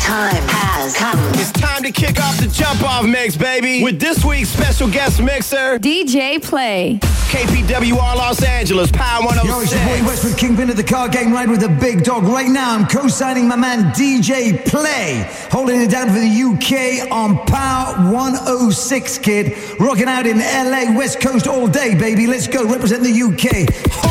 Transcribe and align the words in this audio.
time 0.00 0.42
has 0.48 0.96
come. 0.96 1.18
It's 1.34 1.52
time 1.52 1.82
to 1.82 1.92
kick 1.92 2.20
off 2.20 2.38
the 2.38 2.48
jump 2.48 2.82
off 2.82 3.04
mix, 3.04 3.36
baby, 3.36 3.82
with 3.82 4.00
this 4.00 4.24
week's 4.24 4.48
special 4.48 4.88
guest 4.88 5.20
mixer, 5.22 5.78
DJ 5.78 6.42
Play. 6.42 6.98
KPWR 7.30 8.16
Los 8.16 8.42
Angeles, 8.42 8.90
Power 8.90 9.24
106. 9.24 9.46
Yo, 9.46 9.60
it's 9.60 9.72
your 9.72 9.84
boy 9.84 10.08
Westwood 10.08 10.36
Kingpin 10.36 10.70
of 10.70 10.76
the 10.76 10.82
car 10.82 11.08
game 11.08 11.32
ride 11.32 11.48
with 11.48 11.60
the 11.60 11.68
big 11.68 12.02
dog. 12.02 12.24
Right 12.24 12.48
now, 12.48 12.74
I'm 12.74 12.86
co 12.86 13.06
signing 13.06 13.46
my 13.46 13.56
man 13.56 13.92
DJ 13.92 14.64
Play, 14.66 15.30
holding 15.50 15.80
it 15.80 15.90
down 15.90 16.08
for 16.08 16.18
the 16.18 16.26
UK 16.26 17.12
on 17.12 17.38
Power 17.46 18.10
106, 18.12 19.18
kid. 19.18 19.56
Rocking 19.78 20.08
out 20.08 20.26
in 20.26 20.38
LA, 20.38 20.96
West 20.96 21.20
Coast 21.20 21.46
all 21.46 21.68
day, 21.68 21.94
baby. 21.94 22.26
Let's 22.26 22.48
go, 22.48 22.66
represent 22.66 23.04
the 23.04 23.12
UK. 23.12 24.09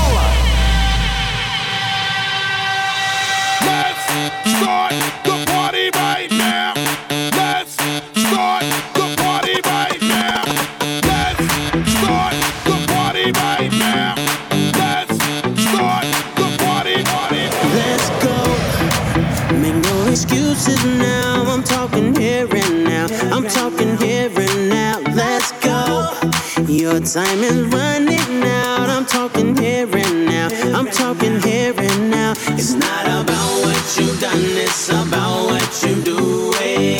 Time 26.99 27.39
is 27.39 27.61
running 27.73 28.43
out. 28.43 28.89
I'm 28.89 29.05
talking 29.05 29.55
here 29.55 29.87
and 29.89 30.25
now. 30.25 30.49
I'm 30.77 30.85
talking 30.87 31.39
here 31.41 31.73
and 31.77 32.11
now. 32.11 32.33
It's 32.49 32.73
not 32.73 33.05
about 33.05 33.63
what 33.63 33.97
you've 33.97 34.19
done, 34.19 34.37
it's 34.37 34.89
about 34.89 35.45
what 35.45 35.83
you 35.83 36.01
doing. 36.03 36.97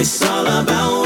It's 0.00 0.22
all 0.24 0.44
about 0.44 0.97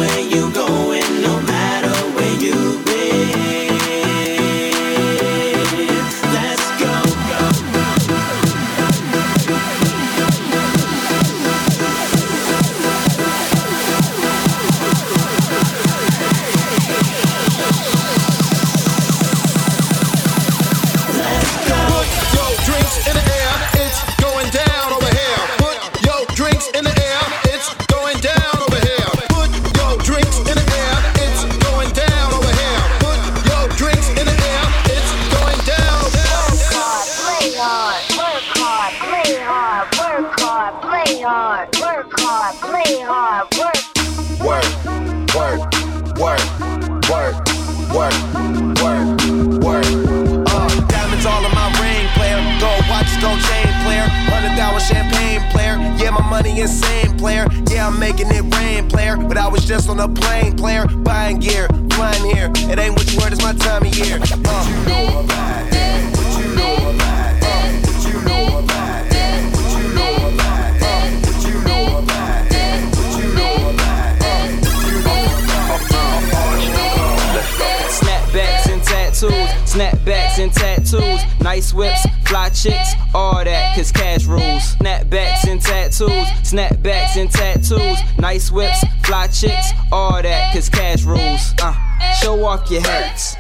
snapbacks 79.72 80.38
and 80.38 80.53
tattoos, 80.53 81.22
nice 81.41 81.72
whips, 81.72 82.06
fly 82.27 82.50
chicks, 82.50 82.93
all 83.15 83.43
that, 83.43 83.75
cause 83.75 83.91
cash 83.91 84.27
rules. 84.27 84.77
Snapbacks 84.77 85.49
and 85.49 85.62
tattoos, 85.62 86.10
snapbacks 86.43 87.16
and 87.16 87.31
tattoos, 87.31 87.99
nice 88.19 88.50
whips, 88.50 88.84
fly 89.03 89.27
chicks, 89.28 89.71
all 89.91 90.21
that, 90.21 90.53
cause 90.53 90.69
cash 90.69 91.05
rules. 91.05 91.55
Uh, 91.62 91.72
show 92.21 92.44
off 92.44 92.71
your 92.71 92.82
hats, 92.82 93.37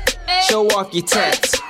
show 0.48 0.66
off 0.68 0.94
your 0.94 1.04
tats. 1.04 1.60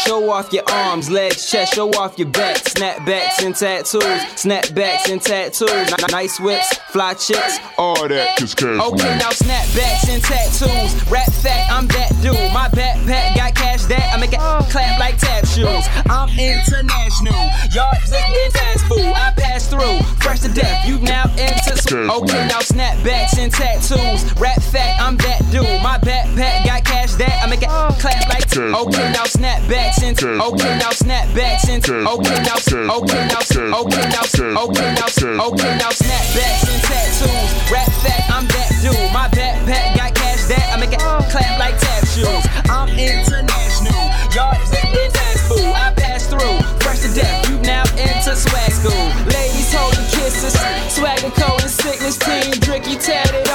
Show 0.00 0.30
off 0.30 0.52
your 0.52 0.64
arms, 0.68 1.10
legs, 1.10 1.50
chest, 1.50 1.74
show 1.74 1.88
off 1.90 2.18
your 2.18 2.28
back. 2.28 2.56
Snapbacks 2.56 3.44
and 3.44 3.54
tattoos, 3.54 4.02
snapbacks 4.34 5.10
and 5.10 5.20
tattoos. 5.20 5.68
Nice 6.10 6.40
whips, 6.40 6.76
fly 6.90 7.14
chicks, 7.14 7.58
all 7.78 8.08
that. 8.08 8.38
Cause 8.38 8.54
cash 8.54 8.80
Okay, 8.80 9.18
now 9.18 9.30
snapbacks 9.30 10.08
and 10.08 10.22
tattoos. 10.22 11.10
Rap 11.10 11.30
fact, 11.32 11.70
I'm 11.70 11.86
that 11.88 12.10
dude. 12.22 12.34
My 12.52 12.68
backpack 12.68 13.36
got 13.36 13.54
cash 13.54 13.84
that 13.84 14.12
I 14.12 14.18
make 14.18 14.32
it 14.32 14.40
oh. 14.40 14.66
clap 14.70 14.98
like 14.98 15.18
tap 15.18 15.46
shoes. 15.46 15.86
I'm 16.08 16.28
international. 16.38 17.38
Y'all 17.70 17.92
looking 18.10 18.50
fast 18.52 18.86
food. 18.86 19.12
I 19.14 19.32
pass 19.36 19.68
through, 19.68 20.00
fresh 20.18 20.40
to 20.40 20.48
death. 20.48 20.88
You 20.88 20.98
now 21.00 21.30
into 21.36 21.76
some. 21.76 22.10
Okay, 22.10 22.46
now 22.48 22.60
snapbacks 22.60 23.38
and 23.38 23.52
tattoos. 23.52 24.24
Rap 24.40 24.60
fact, 24.62 25.00
I'm 25.00 25.16
that 25.18 25.40
dude. 25.52 25.64
My 25.82 25.98
backpack 25.98 26.66
got 26.66 26.84
cash 26.84 27.12
that 27.14 27.42
I 27.42 27.48
make 27.48 27.62
it 27.62 27.68
oh. 27.70 27.94
clap 28.00 28.28
like. 28.28 28.42
Okay, 28.52 29.12
now 29.12 29.24
snapbacks 29.24 29.81
and 29.82 30.40
okay, 30.40 30.78
now 30.78 30.94
snapbacks 30.94 31.68
and 31.68 31.82
okay, 31.82 32.38
now 32.46 32.54
okay, 32.96 33.26
now 33.26 33.42
okay, 33.82 34.02
now 34.10 34.22
okay, 34.62 34.94
now 34.94 35.08
okay, 35.46 35.70
now 35.78 35.90
snapbacks 35.90 36.64
and 36.70 36.82
tattoos. 36.86 37.50
Rap 37.70 37.88
fact, 38.02 38.30
I'm 38.30 38.46
that 38.46 38.70
dude. 38.82 38.94
My 39.12 39.28
backpack 39.28 39.96
got 39.96 40.14
cash 40.14 40.46
that 40.46 40.62
I 40.72 40.78
make 40.78 40.92
it 40.92 41.00
clap 41.00 41.58
like 41.58 41.78
tap 41.78 42.06
shoes. 42.06 42.44
I'm 42.70 42.88
international. 42.94 44.02
Y'all 44.30 44.54
looking 44.70 45.10
fast 45.10 45.42
food. 45.50 45.74
I 45.74 45.92
pass 45.96 46.26
through, 46.30 46.58
fresh 46.78 47.00
to 47.02 47.10
death. 47.14 47.50
You 47.50 47.58
now 47.66 47.84
into 47.98 48.36
swag 48.36 48.70
school. 48.70 49.06
Ladies 49.26 49.72
holding 49.74 50.06
kisses, 50.14 50.54
swagger 50.94 51.30
cold 51.34 51.62
and 51.62 51.70
sickness 51.70 52.16
team. 52.18 52.54
Dricky 52.62 52.94
tatted 53.02 53.48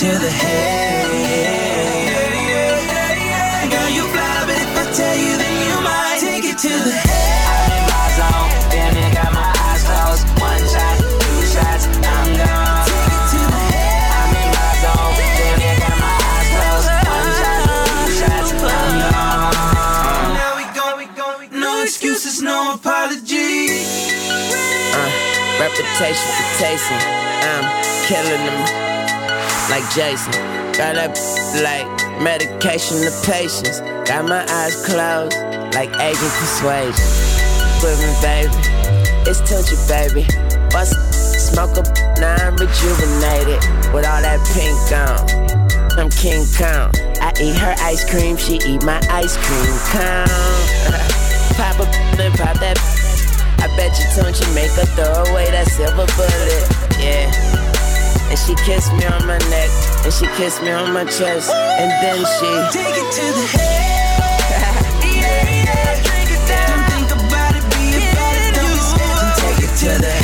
to 0.00 0.06
take 0.06 0.16
it 0.16 0.16
to 0.16 0.24
the 0.24 0.30
head. 0.30 1.12
Yeah, 1.12 2.32
yeah. 3.20 3.68
Girl, 3.68 3.90
you 3.92 4.04
fly, 4.08 4.48
but 4.48 4.56
if 4.56 4.72
I 4.72 4.84
tell 4.96 5.16
you, 5.16 5.36
then 5.36 5.54
you 5.68 5.76
might 5.84 6.16
take 6.20 6.44
it 6.44 6.56
to 6.56 6.72
the 6.72 6.96
head. 7.04 7.44
I'm 7.52 7.68
in 7.76 7.84
my 7.84 8.08
zone, 8.16 8.48
damn 8.72 8.96
it, 8.96 9.12
got 9.12 9.28
my 9.36 9.44
eyes 9.44 9.84
closed. 9.84 10.24
One 10.40 10.64
shot, 10.72 10.96
two 11.04 11.44
shots, 11.52 11.84
I'm 11.84 12.32
gone. 12.32 12.88
Take 12.88 13.12
it 13.12 13.24
to 13.28 13.40
the 13.44 13.60
head. 13.76 14.08
I'm 14.16 14.32
in 14.40 14.48
my 14.56 14.72
zone, 14.80 15.12
damn 15.36 15.60
it, 15.68 15.76
got 15.84 15.96
my 16.00 16.16
eyes 16.16 16.48
closed. 16.48 16.88
One 17.04 17.28
shot, 17.36 17.60
two 17.68 18.08
shots, 18.24 18.50
I'm 18.56 19.04
gone. 19.04 20.32
Now 20.32 20.56
we 20.56 20.64
go, 20.72 20.96
we 20.96 21.06
go, 21.12 21.28
we 21.44 21.46
go. 21.52 21.60
No 21.60 21.84
excuses, 21.84 22.40
no 22.40 22.72
apologies. 22.72 23.84
Uh, 24.96 25.12
reputation 25.60 26.24
for 26.24 26.48
tasting. 26.56 27.04
I'm 27.44 27.68
killing 28.08 28.48
them 28.48 28.89
like 29.70 29.86
Jason. 29.94 30.32
Got 30.74 30.98
that 30.98 31.14
like 31.62 31.86
medication 32.20 32.98
to 33.06 33.12
patience. 33.22 33.80
Got 34.04 34.26
my 34.26 34.42
eyes 34.50 34.74
closed 34.84 35.38
like 35.74 35.90
agent 36.02 36.34
persuasion. 36.42 36.98
With 37.78 37.96
me, 38.02 38.10
baby. 38.20 38.50
It's 39.30 39.38
touchy, 39.46 39.78
baby. 39.86 40.26
Bust, 40.70 40.98
smoke 41.14 41.78
up, 41.78 41.86
now 42.18 42.34
I'm 42.42 42.56
rejuvenated. 42.58 43.62
With 43.94 44.04
all 44.10 44.20
that 44.20 44.42
pink 44.50 44.74
on. 44.90 45.22
I'm 45.98 46.10
King 46.10 46.44
Kong. 46.58 46.90
I 47.22 47.32
eat 47.40 47.56
her 47.56 47.74
ice 47.78 48.08
cream, 48.08 48.36
she 48.36 48.54
eat 48.66 48.82
my 48.82 49.00
ice 49.10 49.36
cream 49.38 49.74
cone. 49.94 50.26
pop 51.56 51.78
a 51.78 51.86
and 52.18 52.34
pop 52.34 52.58
that. 52.58 52.78
I 53.58 53.66
bet 53.76 53.94
you 53.98 54.22
don't 54.22 54.34
you 54.34 54.54
make 54.54 54.70
her 54.72 54.86
throw 54.96 55.30
away 55.30 55.50
that 55.50 55.68
silver 55.68 56.06
bullet. 56.16 56.98
Yeah. 56.98 57.59
And 58.30 58.38
she 58.38 58.54
kissed 58.54 58.92
me 58.92 59.04
on 59.06 59.26
my 59.26 59.38
neck, 59.50 59.70
and 60.04 60.12
she 60.14 60.26
kissed 60.38 60.62
me 60.62 60.70
on 60.70 60.92
my 60.92 61.04
chest, 61.04 61.50
and 61.50 61.90
then 62.00 62.18
she 62.38 62.50
Take 62.78 62.96
it 62.96 63.12
to 63.18 63.26
the 63.32 63.46
head. 63.58 63.90
yeah, 69.82 70.02
yeah. 70.02 70.19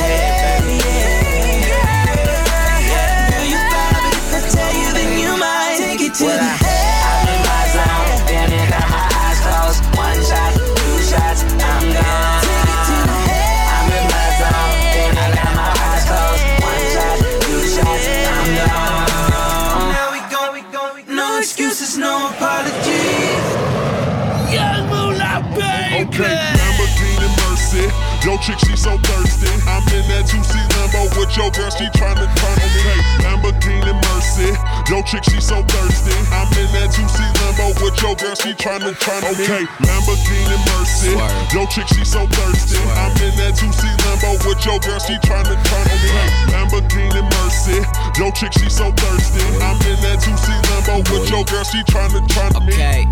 Yo, 28.26 28.34
chick, 28.42 28.58
she 28.58 28.74
so 28.74 28.98
thirsty. 29.06 29.46
I'm 29.70 29.86
in 29.94 30.02
that 30.10 30.26
2C 30.26 30.50
Lambo 30.74 31.06
with 31.14 31.30
your 31.38 31.46
girl, 31.54 31.70
she 31.70 31.86
tryna 31.94 32.26
turn 32.34 32.58
on 32.58 32.70
me. 32.74 32.82
Hey, 32.82 32.98
Lamborghini 33.22 33.94
Mercy. 34.02 34.50
Yo, 34.90 34.98
chick, 35.06 35.22
she 35.30 35.38
so 35.38 35.62
thirsty. 35.62 36.10
I'm 36.34 36.50
in 36.58 36.66
that 36.74 36.90
2C 36.90 37.22
Lambo 37.38 37.70
with 37.78 37.94
your 38.02 38.18
girl, 38.18 38.34
she 38.34 38.50
tryna 38.58 38.98
turn 38.98 39.22
on 39.22 39.30
me. 39.38 39.46
Okay, 39.46 39.62
Lamborghini 39.78 40.58
Mercy. 40.74 41.14
Yo, 41.54 41.70
chick, 41.70 41.86
she 41.86 42.02
so 42.02 42.26
thirsty. 42.34 42.82
I'm 42.98 43.14
in 43.22 43.30
that 43.38 43.54
2C 43.54 43.94
Lambo 44.02 44.34
with 44.42 44.58
your 44.66 44.82
girl, 44.82 44.98
she 44.98 45.14
tryna 45.22 45.54
turn 45.62 45.86
on 45.86 45.98
me. 46.02 46.10
Hey, 46.10 46.28
Lamborghini 46.50 47.22
Mercy. 47.30 47.78
Yo, 48.18 48.34
chick, 48.34 48.50
she 48.58 48.66
so 48.66 48.90
thirsty. 48.90 49.46
I'm 49.62 49.78
in 49.86 50.02
that 50.02 50.18
2C 50.18 50.50
Lambo 50.74 50.98
with 51.14 51.30
your 51.30 51.46
girl, 51.46 51.62
she 51.62 51.78
tryna 51.86 52.26
turn 52.26 52.50
on 52.58 52.66
me. 52.66 52.74
Okay. 52.74 53.06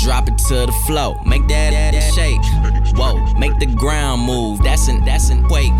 Drop 0.00 0.26
it 0.26 0.38
to 0.48 0.64
the 0.64 0.72
flow, 0.86 1.20
make 1.26 1.46
that, 1.48 1.76
that, 1.76 1.92
that 1.92 2.14
shake. 2.16 2.40
The 3.62 3.72
ground 3.76 4.22
move. 4.22 4.60
That's 4.64 4.88
an 4.88 5.04
that's 5.04 5.30
an 5.30 5.46
quake. 5.46 5.72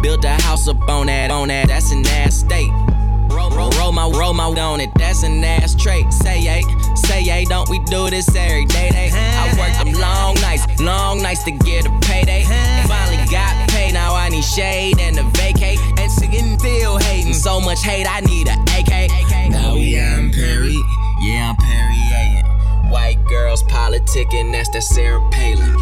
Build 0.00 0.24
a 0.24 0.40
house 0.42 0.68
up 0.68 0.88
on 0.88 1.06
that 1.06 1.32
on 1.32 1.48
that. 1.48 1.66
That's 1.66 1.90
an 1.90 2.06
ass 2.06 2.36
state. 2.36 2.70
Roll, 3.28 3.50
roll, 3.50 3.70
roll 3.72 3.90
my 3.90 4.08
roll 4.08 4.32
my 4.32 4.44
on 4.44 4.80
it. 4.80 4.90
That's 4.94 5.24
an 5.24 5.42
ass 5.42 5.74
trait. 5.74 6.12
Say 6.12 6.42
yay, 6.42 6.62
say 6.94 7.22
yay. 7.22 7.44
Don't 7.44 7.68
we 7.68 7.80
do 7.86 8.08
this 8.08 8.28
every 8.36 8.66
day? 8.66 8.88
day? 8.90 9.10
I 9.12 9.52
worked 9.58 9.84
them 9.84 10.00
long 10.00 10.36
nights, 10.42 10.80
long 10.80 11.22
nights 11.22 11.42
to 11.42 11.50
get 11.50 11.86
a 11.86 11.90
payday. 12.02 12.44
Finally 12.86 13.26
got 13.28 13.68
paid. 13.70 13.94
Now 13.94 14.14
I 14.14 14.28
need 14.28 14.44
shade 14.44 15.00
and 15.00 15.18
a 15.18 15.24
vacate. 15.36 15.80
And 15.98 16.12
singing 16.12 16.56
feel 16.60 16.98
hating. 16.98 17.34
So 17.34 17.60
much 17.60 17.82
hate. 17.82 18.06
I 18.08 18.20
need 18.20 18.46
a 18.46 18.54
AK. 18.78 19.50
Now 19.50 19.74
we 19.74 19.98
on 19.98 20.30
Perry. 20.30 20.78
Yeah, 21.20 21.50
I'm 21.50 21.56
Perry. 21.56 22.43
White 22.94 23.18
girls 23.26 23.64
politicking, 23.64 24.52
that's 24.52 24.68
that 24.70 24.84
Sarah 24.84 25.18
Palin. 25.32 25.74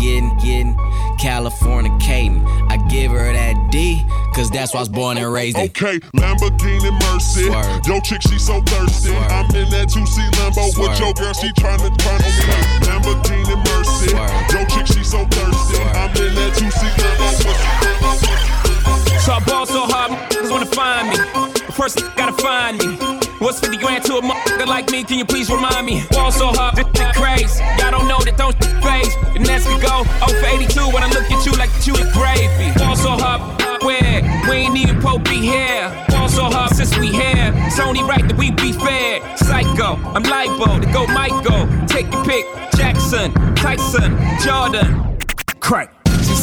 Getting, 0.00 0.32
getting, 0.38 0.74
California 1.20 1.92
Caden. 1.98 2.40
I 2.72 2.78
give 2.88 3.12
her 3.12 3.30
that 3.34 3.70
D, 3.70 4.02
cause 4.32 4.50
that's 4.50 4.72
why 4.72 4.78
I 4.78 4.80
was 4.80 4.88
born 4.88 5.18
and 5.18 5.30
raised 5.30 5.58
in. 5.58 5.64
Okay, 5.64 6.00
Lamborghini 6.16 6.90
Mercy. 7.04 7.48
Swerve. 7.48 7.86
Yo, 7.86 8.00
chick, 8.00 8.22
she 8.22 8.38
so 8.38 8.62
thirsty. 8.62 9.10
Swerve. 9.10 9.30
I'm 9.30 9.44
in 9.54 9.68
that 9.76 9.88
2C 9.92 10.30
Lambo 10.40 10.72
with 10.80 10.98
your 10.98 11.12
girl, 11.12 11.34
she 11.34 11.52
tryna 11.52 11.92
turn 12.00 12.16
on 12.16 12.32
me. 12.40 12.48
Lamborghini 12.88 13.52
Mercy. 13.68 14.08
Swerve. 14.08 14.32
Yo, 14.56 14.64
chick, 14.72 14.86
she 14.86 15.04
so 15.04 15.26
thirsty. 15.36 15.76
Swerve. 15.76 15.96
I'm 16.00 16.16
in 16.16 16.32
that 16.32 16.56
2C 16.56 16.80
Lambo 16.96 17.28
with 17.44 19.20
So 19.20 19.32
I 19.34 19.40
ball 19.44 19.66
so 19.66 19.84
hard, 19.84 20.12
niggas 20.32 20.50
wanna 20.50 20.64
find 20.64 21.10
me. 21.10 21.16
But 21.60 21.74
first, 21.74 22.00
gotta 22.16 22.32
find 22.40 22.78
me. 22.78 23.11
What's 23.42 23.58
50 23.58 23.76
grand 23.78 24.04
to 24.04 24.18
a 24.18 24.22
motherfucker 24.22 24.68
like 24.68 24.88
me? 24.92 25.02
Can 25.02 25.18
you 25.18 25.24
please 25.24 25.50
remind 25.50 25.84
me? 25.84 26.04
Ball 26.12 26.30
so 26.30 26.52
hard, 26.52 26.76
this 26.76 26.86
shit 26.94 27.12
crazy. 27.16 27.58
Y'all 27.76 27.90
don't 27.90 28.06
know 28.06 28.20
that 28.20 28.36
don't 28.36 28.54
phase. 28.78 29.16
And 29.34 29.44
that's 29.44 29.64
to 29.64 29.74
go 29.82 30.06
0 30.06 30.38
for 30.38 30.46
82 30.46 30.78
when 30.94 31.02
I 31.02 31.08
look 31.08 31.26
at 31.26 31.44
you 31.44 31.50
like 31.58 31.70
you 31.84 31.92
the 31.92 32.06
gravy. 32.14 32.70
Ball 32.78 32.94
so 32.94 33.10
hard, 33.18 33.42
where? 33.82 34.22
We 34.48 34.56
ain't 34.62 34.76
even 34.76 35.00
Pope 35.02 35.24
be 35.24 35.40
here. 35.40 35.90
Ball 36.08 36.28
so 36.28 36.44
hard 36.44 36.70
since 36.76 36.96
we 36.96 37.08
here. 37.08 37.50
It's 37.66 37.80
only 37.80 38.04
right 38.04 38.22
that 38.22 38.38
we 38.38 38.52
be 38.52 38.70
fair. 38.70 39.18
Psycho, 39.36 39.98
I'm 40.14 40.22
libo 40.22 40.78
to 40.78 40.86
go 40.92 41.04
Michael. 41.08 41.66
Take 41.88 42.12
your 42.12 42.24
pick. 42.24 42.46
Jackson, 42.76 43.34
Tyson, 43.56 44.16
Jordan. 44.38 45.18
Crack. 45.58 46.01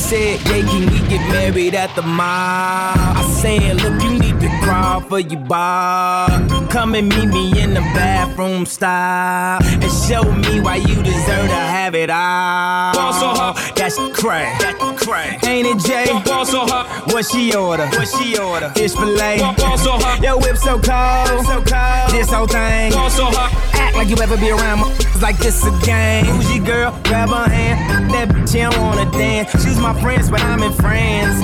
Said, 0.09 0.41
yeah, 0.47 0.67
can 0.67 0.91
we 0.91 1.07
get 1.07 1.21
married 1.29 1.75
at 1.75 1.95
the 1.95 2.01
mall? 2.01 2.25
I 2.25 3.31
said, 3.39 3.75
look, 3.75 4.01
you 4.01 4.17
need 4.17 4.39
to 4.39 4.49
crawl 4.63 5.01
for 5.01 5.19
your 5.19 5.39
bar. 5.41 6.27
Come 6.69 6.95
and 6.95 7.09
meet 7.09 7.27
me 7.27 7.61
in 7.61 7.75
the 7.75 7.81
bathroom 7.93 8.65
style. 8.65 9.59
And 9.63 9.91
show 9.91 10.23
me 10.23 10.61
why 10.61 10.77
you 10.77 10.95
deserve 11.03 11.47
to 11.49 11.61
have 11.75 11.93
it 11.93 12.09
all. 12.09 12.93
Ball 12.95 13.13
so 13.13 13.27
hard. 13.27 13.57
That's 13.75 13.97
crack. 14.19 14.59
That's 14.59 15.03
crack. 15.03 15.45
Ain't 15.45 15.67
it, 15.67 15.77
Jay? 15.87 16.11
Ball 16.25 16.43
so 16.43 16.65
hard. 16.65 16.87
What 17.13 17.25
she 17.25 17.55
order? 17.55 17.85
What 17.85 18.07
she 18.07 18.35
order? 18.35 18.69
Fish 18.69 18.93
fillet. 18.95 19.37
Ball 19.57 19.77
so 19.77 19.91
hard. 19.91 20.23
Your 20.23 20.39
whip 20.39 20.57
so 20.57 20.79
cold. 20.79 21.45
So 21.45 21.61
cold. 21.61 22.11
This 22.11 22.31
whole 22.31 22.47
thing. 22.47 22.93
Ball 22.93 23.11
so 23.11 23.25
hard. 23.25 23.53
Act 23.75 23.95
like 23.95 24.09
you 24.09 24.17
ever 24.17 24.37
be 24.37 24.49
around 24.49 24.79
motherfuckers 24.79 25.21
like 25.21 25.37
this 25.37 25.65
again. 25.65 26.25
Who's 26.25 26.55
your 26.55 26.65
girl? 26.65 26.99
Grab 27.03 27.29
her 27.29 27.49
hand. 27.49 28.09
That 28.11 28.29
bitch, 28.29 28.51
she 28.51 28.59
don't 28.59 28.77
wanna 28.79 29.09
dance. 29.11 29.51
She's 29.63 29.77
my 29.77 29.98
friends, 30.01 30.29
but 30.29 30.41
I'm 30.41 30.63
in 30.63 30.73
France. 30.73 31.41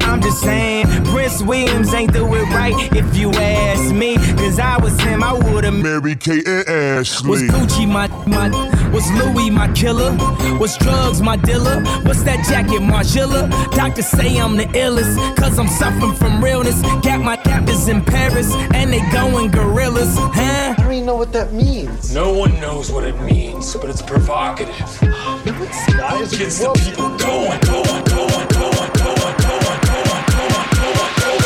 I'm 0.04 0.20
just 0.20 0.40
saying, 0.40 0.86
Prince 1.06 1.42
Williams 1.42 1.92
ain't 1.94 2.12
do 2.12 2.24
it 2.34 2.44
right 2.50 2.74
if 2.94 3.16
you 3.16 3.30
ask 3.32 3.94
me. 3.94 4.16
Cause 4.36 4.58
I 4.58 4.78
was 4.78 4.98
him, 5.00 5.22
I 5.22 5.32
would've 5.32 5.74
Mary 5.74 6.14
Kate 6.16 6.46
and 6.46 6.68
Ashley. 6.68 7.30
was 7.30 7.42
Gucci 7.42 7.88
my 7.88 8.08
my 8.26 8.48
was 8.92 9.10
Louis 9.12 9.50
my 9.50 9.68
killer? 9.72 10.12
Was 10.58 10.76
drugs 10.78 11.20
my 11.22 11.36
dealer? 11.36 11.82
What's 12.04 12.22
that 12.24 12.44
jacket, 12.48 12.80
Margiela? 12.82 13.50
Doctors 13.72 14.06
say 14.06 14.38
I'm 14.38 14.56
the 14.56 14.64
illest, 14.64 15.16
cause 15.36 15.58
I'm 15.58 15.68
suffering 15.68 16.14
from 16.14 16.42
realness. 16.42 16.80
Got 17.02 17.20
my 17.20 17.36
captors 17.36 17.88
in 17.88 18.02
Paris, 18.04 18.52
and 18.74 18.92
they 18.92 19.00
going 19.10 19.50
gorillas, 19.50 20.14
huh? 20.16 20.74
I 20.78 20.82
don't 20.82 20.92
even 20.92 21.06
know 21.06 21.16
what 21.16 21.32
that 21.32 21.52
means. 21.52 22.14
No 22.14 22.32
one 22.32 22.58
knows 22.60 22.90
what 22.90 23.04
it 23.04 23.18
means, 23.20 23.74
but 23.76 23.90
it's 23.90 24.02
provocative. 24.02 24.76
Guys, 25.00 26.36
Gets 26.36 26.58
the 26.58 26.72
people 26.84 27.08
going, 27.16 27.60
going, 27.60 28.04
going, 28.04 28.04
going, 28.04 28.48
going, 28.48 28.92
going, 28.96 29.36
going, 29.36 29.76
going, 29.86 30.66
going, 30.76 31.12
going. 31.16 31.36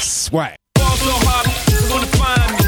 Swag. 0.00 0.56
Ball 0.74 0.96
so 0.96 1.10
hard, 1.10 1.46
niggas 1.46 1.90
wanna 1.90 2.06
find 2.06 2.52
me. 2.52 2.61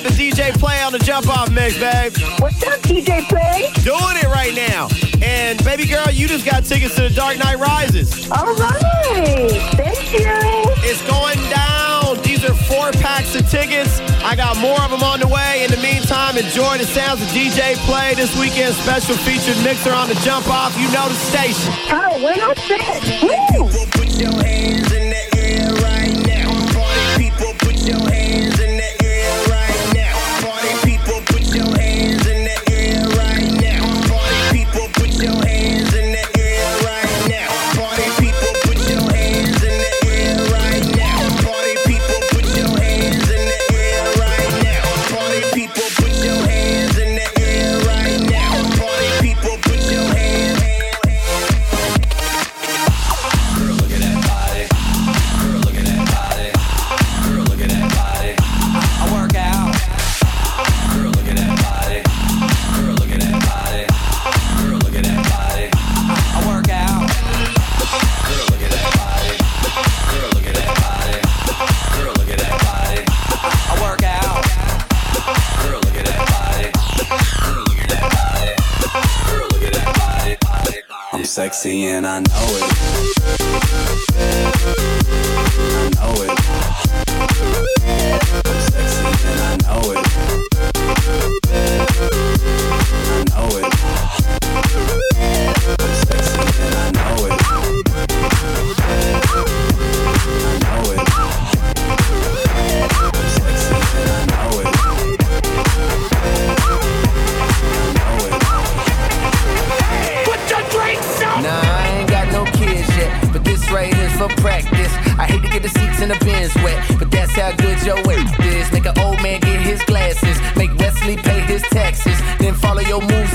Say 0.00 0.06
what's 0.06 0.16
to 0.16 0.22
DJ 0.22 0.58
Play 0.58 0.80
on 0.82 0.92
the 0.92 0.98
jump 0.98 1.28
off 1.28 1.50
mix, 1.50 1.78
babe. 1.78 2.12
What's 2.38 2.62
up, 2.62 2.80
DJ 2.80 3.26
Play? 3.28 3.70
Doing 3.84 4.16
it 4.16 4.28
right 4.28 4.54
now. 4.54 4.88
And 5.22 5.62
baby 5.64 5.86
girl, 5.86 6.08
you 6.10 6.26
just 6.28 6.44
got 6.44 6.64
tickets 6.64 6.94
to 6.96 7.02
the 7.02 7.10
Dark 7.10 7.38
Knight 7.38 7.58
Rises. 7.58 8.30
All 8.30 8.54
right, 8.54 9.50
thank 9.76 10.12
you. 10.12 10.24
It's 10.84 11.02
going 11.06 11.38
down. 11.50 12.22
These 12.22 12.44
are 12.44 12.54
four 12.54 12.92
packs 12.92 13.34
of 13.34 13.48
tickets. 13.50 14.00
I 14.24 14.36
got 14.36 14.56
more 14.56 14.80
of 14.80 14.90
them 14.90 15.02
on 15.02 15.20
the 15.20 15.28
way. 15.28 15.64
In 15.64 15.70
the 15.70 15.80
meantime, 15.82 16.36
enjoy 16.36 16.78
the 16.78 16.86
sounds 16.86 17.20
of 17.20 17.28
DJ 17.28 17.76
Play. 17.84 18.14
This 18.14 18.34
weekend 18.38 18.74
special 18.74 19.16
featured 19.16 19.62
mixer 19.62 19.92
on 19.92 20.08
the 20.08 20.16
jump 20.24 20.48
off. 20.48 20.76
You 20.78 20.90
know 20.92 21.08
the 21.08 21.14
station. 21.14 21.72
Oh, 21.90 22.20
we're 22.22 22.36
not 22.36 22.56
set. 22.56 23.02
Woo! 23.22 23.68
Put 23.92 24.16
your 24.16 24.32
hands 24.44 24.89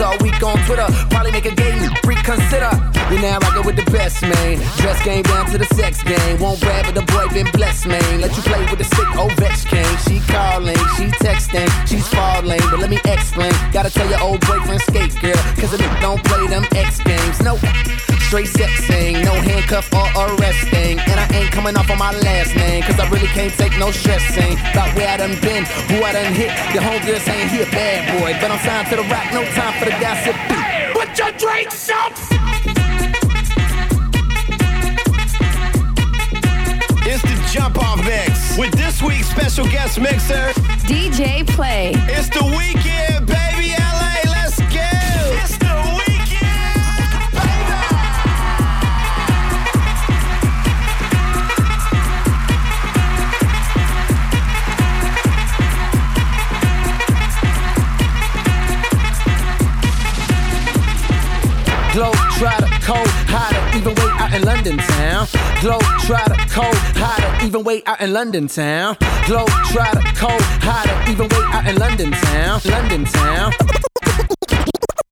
all 0.02 0.18
week 0.20 0.42
on 0.44 0.58
Twitter. 0.66 0.88
Probably 1.10 1.32
make 1.32 1.46
a 1.46 1.56
game 1.56 1.90
reconsider. 2.06 2.95
You're 3.16 3.32
now 3.32 3.40
rocking 3.40 3.64
with 3.64 3.78
the 3.78 3.90
best, 3.96 4.22
man. 4.22 4.60
Dress 4.76 5.00
game 5.06 5.24
down 5.24 5.46
to 5.48 5.58
the 5.58 5.64
sex 5.72 6.04
game. 6.04 6.38
Won't 6.38 6.60
brag, 6.60 6.84
but 6.84 7.00
the 7.00 7.08
boy 7.16 7.32
been 7.32 7.48
blessed, 7.56 7.88
man. 7.88 8.20
Let 8.20 8.36
you 8.36 8.44
play 8.44 8.60
with 8.68 8.76
the 8.76 8.84
sick 8.84 9.08
old 9.16 9.32
vex 9.40 9.64
king. 9.64 9.88
She 10.04 10.20
calling, 10.28 10.76
she 11.00 11.08
texting, 11.24 11.72
she's 11.88 12.06
falling. 12.12 12.60
But 12.68 12.80
let 12.84 12.90
me 12.90 13.00
explain. 13.08 13.54
Gotta 13.72 13.90
tell 13.90 14.10
your 14.10 14.20
old 14.20 14.44
boyfriend 14.44 14.82
skate, 14.82 15.16
girl. 15.24 15.40
Cause 15.56 15.72
nigga 15.72 15.96
don't 16.02 16.22
play 16.26 16.46
them 16.48 16.68
X 16.76 17.00
games. 17.08 17.40
No. 17.40 17.56
Straight 18.28 18.52
sexing, 18.52 19.24
no 19.24 19.32
handcuff 19.32 19.88
or 19.96 20.12
arresting. 20.36 21.00
And 21.00 21.16
I 21.16 21.28
ain't 21.40 21.54
coming 21.56 21.78
off 21.78 21.90
on 21.90 21.98
my 21.98 22.12
last 22.12 22.54
name, 22.58 22.84
cause 22.84 23.00
I 23.00 23.08
really 23.08 23.32
can't 23.32 23.54
take 23.54 23.80
no 23.80 23.92
stressing. 23.92 24.60
About 24.76 24.92
where 24.98 25.08
I 25.08 25.16
done 25.16 25.40
been, 25.40 25.64
who 25.88 26.04
I 26.04 26.12
done 26.12 26.34
hit. 26.36 26.52
The 26.76 26.84
homegirl 26.84 27.24
saying 27.24 27.48
he 27.48 27.64
a 27.64 27.70
bad 27.72 28.20
boy, 28.20 28.36
but 28.44 28.52
I'm 28.52 28.60
signed 28.60 28.92
to 28.92 28.98
the 29.00 29.08
rock, 29.08 29.32
no 29.32 29.48
time 29.56 29.72
for 29.80 29.86
the 29.88 29.96
gossip. 30.04 30.36
Put 30.92 31.16
your 31.16 31.32
drinks 31.40 31.90
up! 31.90 33.05
It's 37.18 37.24
the 37.24 37.50
jump 37.50 37.78
off 37.78 38.04
mix 38.04 38.58
with 38.58 38.74
this 38.74 39.02
week's 39.02 39.30
special 39.30 39.64
guest 39.68 40.02
mixer, 40.02 40.52
DJ 40.84 41.48
Play. 41.48 41.94
It's 42.10 42.28
the 42.28 42.44
weekend, 42.44 43.26
baby. 43.26 43.72
LA, 43.72 44.20
let's 44.34 44.60
go. 44.60 44.84
It's 45.40 45.58
the 45.58 45.76
Glow, 61.94 62.12
try 62.38 62.60
to 62.60 62.75
cold, 62.86 63.10
hotter, 63.34 63.58
even 63.74 63.98
way 63.98 64.10
out 64.22 64.32
in 64.32 64.44
London 64.46 64.78
town. 64.78 65.26
Glow, 65.60 65.82
try 66.06 66.22
to 66.30 66.38
cold, 66.54 66.78
hotter, 66.94 67.32
even 67.44 67.64
way 67.64 67.82
out 67.86 68.00
in 68.00 68.14
London 68.14 68.48
town. 68.48 68.96
Glow, 69.26 69.46
try 69.74 69.90
to 69.90 70.04
cold, 70.14 70.42
hotter, 70.62 70.94
even 71.10 71.26
way 71.28 71.44
out 71.50 71.66
in 71.66 71.76
London 71.82 72.12
town. 72.12 72.62
London 72.70 73.04
town. 73.06 73.52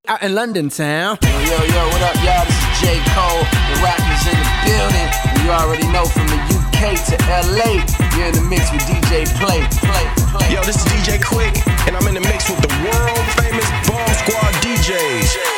Out 0.06 0.22
in 0.22 0.36
London 0.36 0.70
town. 0.70 1.18
Yo, 1.24 1.32
yo, 1.50 1.58
yo, 1.65 1.82
what 1.89 2.01
up, 2.06 2.15
y'all? 2.22 2.46
This 2.46 2.62
is 2.62 2.74
J. 2.77 3.01
Cole. 3.18 3.42
The 3.42 3.75
rappers 3.82 4.24
in 4.30 4.38
the 4.38 4.50
building. 4.70 5.10
You 5.42 5.50
already 5.50 5.88
know 5.89 6.06
from 6.06 6.30
the 6.30 6.39
UK 6.53 6.94
to 7.10 7.15
LA. 7.25 7.82
You're 8.13 8.30
in 8.30 8.36
the 8.38 8.46
mix 8.53 8.70
with 8.70 8.86
DJ 8.86 9.25
Play. 9.42 9.65
Play, 9.82 10.06
play. 10.30 10.53
Yo, 10.53 10.62
this 10.62 10.77
is 10.77 10.86
DJ 10.94 11.18
Quik, 11.18 11.58
and 11.88 11.98
I'm 11.98 12.06
in 12.06 12.13
the 12.13 12.22
mix 12.22 12.50
with 12.50 12.62
the 12.62 12.74
world 12.86 13.25
famous 13.34 13.65
Bomb 13.89 14.13
Squad 14.22 14.53
DJs. 14.62 15.52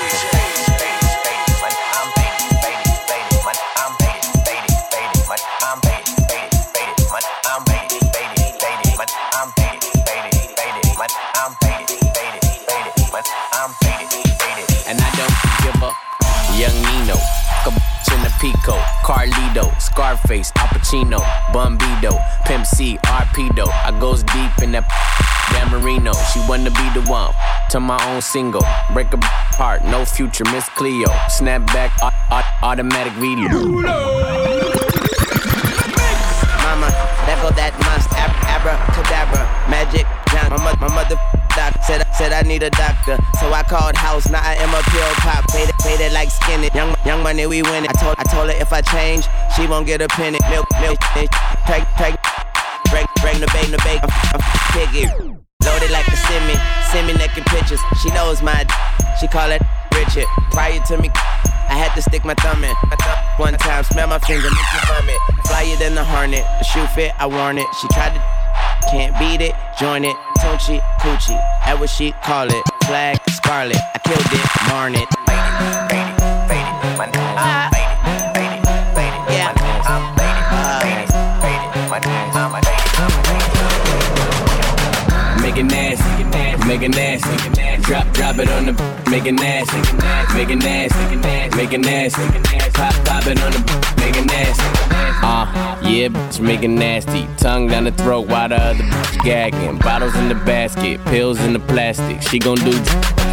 Carlito, 19.06 19.70
Scarface, 19.80 20.52
Al 20.56 20.68
Pacino, 20.70 21.20
Bumbido, 21.54 22.18
Pimp 22.46 22.66
C, 22.66 22.98
Arpedo. 23.06 23.68
I 23.70 23.92
goes 24.00 24.24
deep 24.24 24.64
in 24.64 24.72
that 24.72 24.90
Dan 25.52 25.70
Marino. 25.70 26.12
She 26.34 26.40
wanna 26.50 26.72
be 26.72 26.90
the 27.00 27.06
one 27.08 27.32
to 27.70 27.80
my 27.80 28.04
own 28.10 28.22
single. 28.24 28.66
Break 28.94 29.14
a 29.14 29.18
heart, 29.62 29.84
no 29.86 30.06
future, 30.06 30.44
Miss 30.46 30.68
Cleo. 30.70 31.08
Snapback, 31.30 31.92
au- 32.02 32.10
au- 32.36 32.68
automatic 32.68 33.14
video. 33.14 33.50
Mama, 36.66 36.90
there 37.28 37.38
go 37.46 37.52
that 37.54 37.78
monster, 37.86 38.15
ab- 38.68 38.82
abracadabra, 38.90 39.44
magic, 39.70 40.06
John. 40.32 40.50
My, 40.62 40.76
my 40.80 40.90
mother 40.94 41.16
doc 41.56 41.78
said, 41.84 42.06
said 42.14 42.34
I 42.34 42.42
need 42.42 42.64
a 42.64 42.70
doctor, 42.70 43.18
so 43.40 43.52
I 43.54 43.64
called 43.64 43.96
house. 43.96 44.30
Now 44.30 44.42
I 44.44 44.56
am 44.56 44.74
a 44.74 44.82
pill 44.90 45.12
pop, 45.22 45.48
paid 45.50 45.70
it, 45.70 45.78
paid 45.80 46.02
it 46.02 46.12
like 46.14 46.30
skinny. 46.30 46.70
Young, 46.74 46.96
young 47.06 47.24
money, 47.24 47.46
we 47.48 47.62
win 47.62 47.86
it. 47.86 47.92
I 47.92 48.02
told, 48.02 48.16
I 48.18 48.24
told 48.24 48.50
her 48.50 48.58
if 48.60 48.74
I 48.74 48.82
change, 48.82 49.28
she 49.56 49.68
won't 49.68 49.86
get 49.86 50.02
a 50.02 50.08
penny. 50.10 50.40
Milk, 50.50 50.68
milk, 50.82 51.00
peg, 51.00 51.30
peg, 51.96 52.18
break, 52.90 53.08
bring 53.22 53.40
the 53.40 53.48
bake, 53.54 53.72
the 53.72 53.82
bake, 53.84 54.02
I'm, 54.04 54.42
piggy. 54.74 55.08
Loaded 55.66 55.90
like 55.92 56.08
a 56.08 56.18
semi, 56.18 56.56
semi 56.92 57.14
naked 57.14 57.46
pictures. 57.48 57.80
She 58.02 58.10
knows 58.12 58.42
my, 58.42 58.66
she 59.20 59.28
call 59.28 59.52
it 59.52 59.62
Richard. 59.94 60.28
Prior 60.52 60.80
to 60.92 60.98
me, 60.98 61.10
I 61.70 61.74
had 61.74 61.96
to 61.96 62.02
stick 62.02 62.24
my 62.24 62.36
thumb 62.36 62.64
in. 62.64 62.76
One 63.38 63.54
time, 63.58 63.84
smell 63.84 64.08
my 64.08 64.20
finger, 64.20 64.48
make 64.48 64.70
you 64.74 64.82
vomit. 64.88 65.20
Flyer 65.48 65.76
than 65.78 65.96
the 65.96 66.04
hornet, 66.04 66.46
the 66.60 66.64
shoe 66.64 66.86
fit, 66.94 67.12
I 67.20 67.26
worn 67.26 67.58
it. 67.58 67.66
She 67.82 67.88
tried 67.90 68.14
to, 68.14 68.22
can't 68.90 69.18
beat 69.20 69.42
it, 69.42 69.54
join 69.80 70.06
it. 70.06 70.16
Tunchi, 70.40 70.80
coochie, 71.00 71.38
that 71.66 71.80
what 71.80 71.90
she 71.90 72.12
call 72.24 72.48
it. 72.48 72.64
Flag, 72.86 73.18
scarlet, 73.30 73.78
I 73.78 74.00
killed 74.00 74.32
it, 74.32 74.46
darn 74.70 74.96
it. 74.96 75.08
Ah. 77.38 77.70
Yeah. 79.30 79.66
It 85.56 85.64
nasty, 85.64 86.68
make 86.68 86.82
it 86.82 86.90
nasty. 86.90 87.38
Drop, 87.84 88.06
drop 88.12 88.38
it 88.40 88.50
on 88.50 88.66
the, 88.66 88.74
make 89.10 89.26
it 89.26 89.32
nasty, 89.32 89.78
make 90.36 90.50
it 90.50 90.58
nasty, 90.58 91.16
make 91.56 91.72
it 91.72 91.80
nasty. 91.80 92.24
Pop, 92.74 92.94
pop 93.06 93.26
it 93.26 93.42
on 93.42 93.52
the, 93.54 93.96
make 93.98 94.18
it 94.18 94.26
nasty. 94.26 94.75
Uh, 95.38 95.82
yeah, 95.84 96.08
bitch, 96.08 96.40
make 96.40 96.64
it 96.64 96.70
nasty. 96.70 97.28
Tongue 97.36 97.68
down 97.68 97.84
the 97.84 97.92
throat 97.92 98.26
while 98.30 98.48
the 98.48 98.56
other 98.56 98.82
bitch 98.82 99.24
gagging. 99.26 99.78
Bottles 99.80 100.16
in 100.16 100.30
the 100.30 100.36
basket, 100.36 101.04
pills 101.06 101.42
in 101.42 101.52
the 101.52 101.60
plastic. 101.60 102.22
She 102.22 102.40
gon' 102.40 102.56
do, 102.56 102.72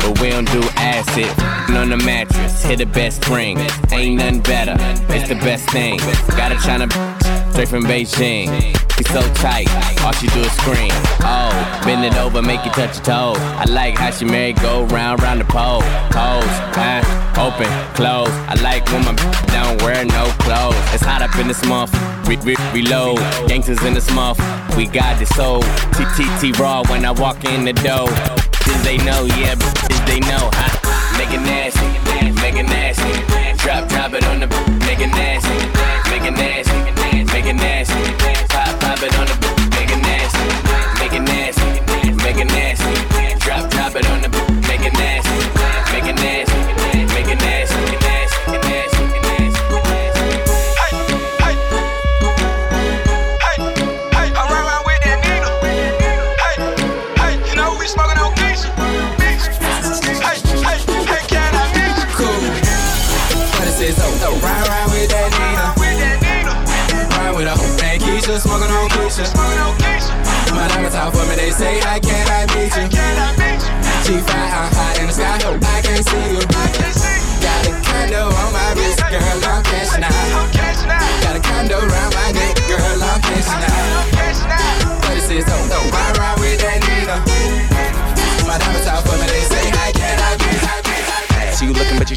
but 0.00 0.20
we 0.20 0.30
don't 0.30 0.50
do 0.50 0.60
acid. 0.74 1.30
On 1.76 1.90
the 1.90 1.96
mattress, 1.98 2.64
hit 2.64 2.78
the 2.78 2.86
best 2.86 3.22
spring. 3.22 3.56
Ain't 3.92 4.16
nothing 4.16 4.40
better, 4.40 4.74
it's 5.14 5.28
the 5.28 5.36
best 5.36 5.70
thing. 5.70 5.98
Got 6.36 6.50
a 6.50 6.56
China 6.66 6.88
straight 7.52 7.68
from 7.68 7.84
Beijing. 7.84 8.48
She's 8.96 9.08
so 9.08 9.22
tight, 9.34 9.68
all 10.02 10.12
she 10.12 10.26
do 10.26 10.40
is 10.40 10.52
scream. 10.52 10.90
Oh, 11.22 11.82
bend 11.84 12.04
it 12.04 12.16
over, 12.16 12.42
make 12.42 12.64
you 12.64 12.72
touch 12.72 12.96
your 12.96 13.04
toe. 13.04 13.34
I 13.36 13.64
like 13.68 13.96
how 13.96 14.10
she 14.10 14.24
married, 14.24 14.60
go 14.60 14.86
round, 14.86 15.22
round 15.22 15.40
the 15.40 15.44
pole. 15.44 15.82
Pose, 16.10 16.42
uh, 16.76 17.21
open, 17.42 17.66
close. 17.94 18.30
I 18.46 18.54
like 18.62 18.86
when 18.92 19.04
my 19.04 19.14
don't 19.50 19.82
wear 19.82 20.04
no 20.04 20.30
clothes. 20.46 20.78
It's 20.94 21.02
hot 21.02 21.22
up 21.22 21.34
in 21.36 21.48
this 21.48 21.64
month, 21.66 21.90
re- 22.28 22.38
re- 22.46 22.56
reload. 22.72 23.18
Gangsters 23.48 23.82
in 23.82 23.94
this 23.94 24.10
month, 24.14 24.38
we 24.76 24.86
got 24.86 25.18
this 25.18 25.28
soul. 25.30 25.62
TTT 25.98 26.58
raw 26.58 26.82
when 26.88 27.04
I 27.04 27.10
walk 27.10 27.44
in 27.44 27.64
the 27.64 27.72
door. 27.72 28.06
Did 28.62 28.78
they 28.86 28.98
know? 28.98 29.26
Yeah, 29.42 29.56
did 29.90 30.02
they 30.06 30.20
know? 30.20 30.50
Huh? 30.54 31.18
Make 31.18 31.34
it 31.34 31.42
nasty, 31.42 31.88
make 32.40 32.54
it 32.54 32.68
nasty. 32.70 33.12
Drop, 33.58 33.88
drop 33.88 34.14
it 34.14 34.24
on 34.26 34.40
the, 34.40 34.46
make 34.86 35.00
it 35.00 35.10
nasty, 35.10 35.58
make 36.10 36.22
it 36.22 36.36
nasty, 36.38 36.78
make 37.32 37.46
it 37.46 37.56
nasty. 37.58 38.02
Pop, 38.54 38.78
pop 38.80 39.02
it 39.02 39.12
on 39.18 39.26
the, 39.26 39.36
make 39.74 39.90
it 39.90 40.00
nasty, 40.00 40.46
make 41.02 41.12
it 41.12 41.22
nasty, 41.26 42.22
make 42.22 42.38
it 42.38 42.46
nasty. 42.46 43.11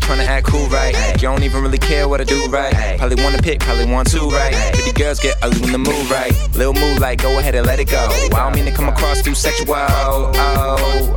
You 0.06 0.12
tryna 0.14 0.28
act 0.28 0.48
cool. 0.48 0.68
right. 0.68 0.96
You 1.16 1.28
don't 1.28 1.44
even 1.44 1.62
really 1.62 1.78
care 1.78 2.08
what 2.08 2.22
I 2.22 2.24
do 2.24 2.46
right. 2.48 2.98
Probably 2.98 3.22
wanna 3.24 3.38
pick, 3.38 3.60
probably 3.60 3.86
want 3.86 4.10
to 4.12 4.30
right. 4.30 4.54
Pretty 4.74 4.92
girls 4.92 5.20
get 5.20 5.38
ugly 5.42 5.62
when 5.62 5.72
the 5.72 5.78
move 5.78 6.12
right. 6.12 6.34
Little 6.56 6.76
like 7.00 7.22
go 7.22 7.38
ahead 7.40 7.56
and 7.56 7.66
let 7.66 7.80
it 7.80 7.90
go. 7.90 8.08
I 8.08 8.30
don't 8.30 8.56
mean 8.56 8.66
to 8.66 8.72
come 8.72 8.90
across 8.90 9.22
too 9.22 9.36
sexual. 9.36 9.76
Oh, 9.76 10.32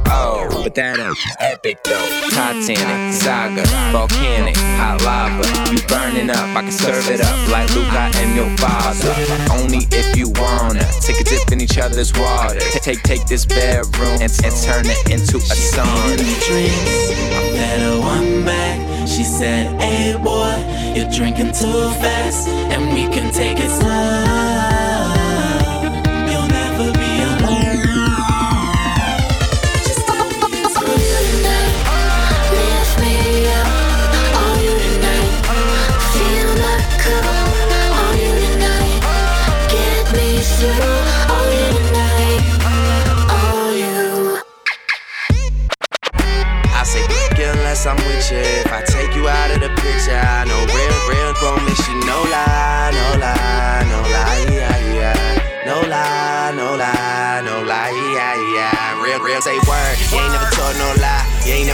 oh. 0.07 0.63
But 0.63 0.75
that 0.75 0.99
is 0.99 1.19
epic 1.41 1.83
though. 1.85 2.29
Titanic, 2.31 3.15
saga, 3.15 3.65
volcanic, 3.93 4.57
hot 4.57 5.03
lava. 5.03 5.47
You 5.73 5.79
burning 5.89 6.31
up, 6.31 6.57
I 6.57 6.63
can 6.63 6.73
serve 6.73 7.09
it 7.09 7.21
up 7.21 7.49
like 7.49 7.69
Luca 7.75 8.11
and 8.21 8.37
your 8.37 8.51
father. 8.59 9.15
Only 9.53 9.87
if 9.93 10.17
you 10.17 10.31
wanna 10.37 10.85
take 11.01 11.21
a 11.21 11.25
dip 11.25 11.53
in 11.53 11.61
each 11.61 11.79
other's 11.79 12.13
water. 12.15 12.61
Take 12.61 12.83
take, 12.83 13.03
take 13.03 13.27
this 13.27 13.47
bedroom 13.47 14.19
and, 14.21 14.33
and 14.45 14.55
turn 14.63 14.87
it 14.87 15.11
into 15.11 15.37
a 15.37 15.57
sauna. 15.57 16.17
drinks. 16.47 17.38
Her 17.59 18.01
one 18.01 18.45
back. 18.45 18.79
She 19.09 19.25
said, 19.25 19.81
Hey 19.81 20.17
boy, 20.17 20.55
you're 20.95 21.11
drinking 21.11 21.53
too 21.53 21.91
fast, 22.03 22.49
and 22.49 22.93
we 22.95 23.03
can 23.15 23.33
take 23.33 23.59
it 23.59 23.71
slow. 23.71 23.88
"Girl, 47.85 47.95
I'm 47.95 48.07
with 48.07 48.31
you. 48.31 48.39
If 48.39 48.73
I 48.73 48.83
take 48.83 49.15
you 49.15 49.29
out 49.29 49.51
of 49.51 49.61
the 49.61 49.69
picture, 49.69 50.19
I 50.19 50.45
know 50.45 50.59
real, 50.67 50.99
real 51.07 51.33
gon' 51.41 51.65
miss 51.65 51.79
you. 51.87 51.95
No 52.07 52.23
lie, 52.23 52.91
no 52.91 53.21
lie, 53.21 53.85
no 53.87 54.01
lie, 54.03 54.47
yeah, 54.51 54.95
yeah. 54.95 55.65
No 55.65 55.81
lie, 55.87 56.53
no 56.57 56.75
lie, 56.75 57.43
no 57.45 57.63
lie, 57.63 57.93
yeah, 58.15 58.35
yeah. 58.55 59.03
Real, 59.03 59.21
real 59.21 59.41
say 59.41 59.59
word. 59.69 59.97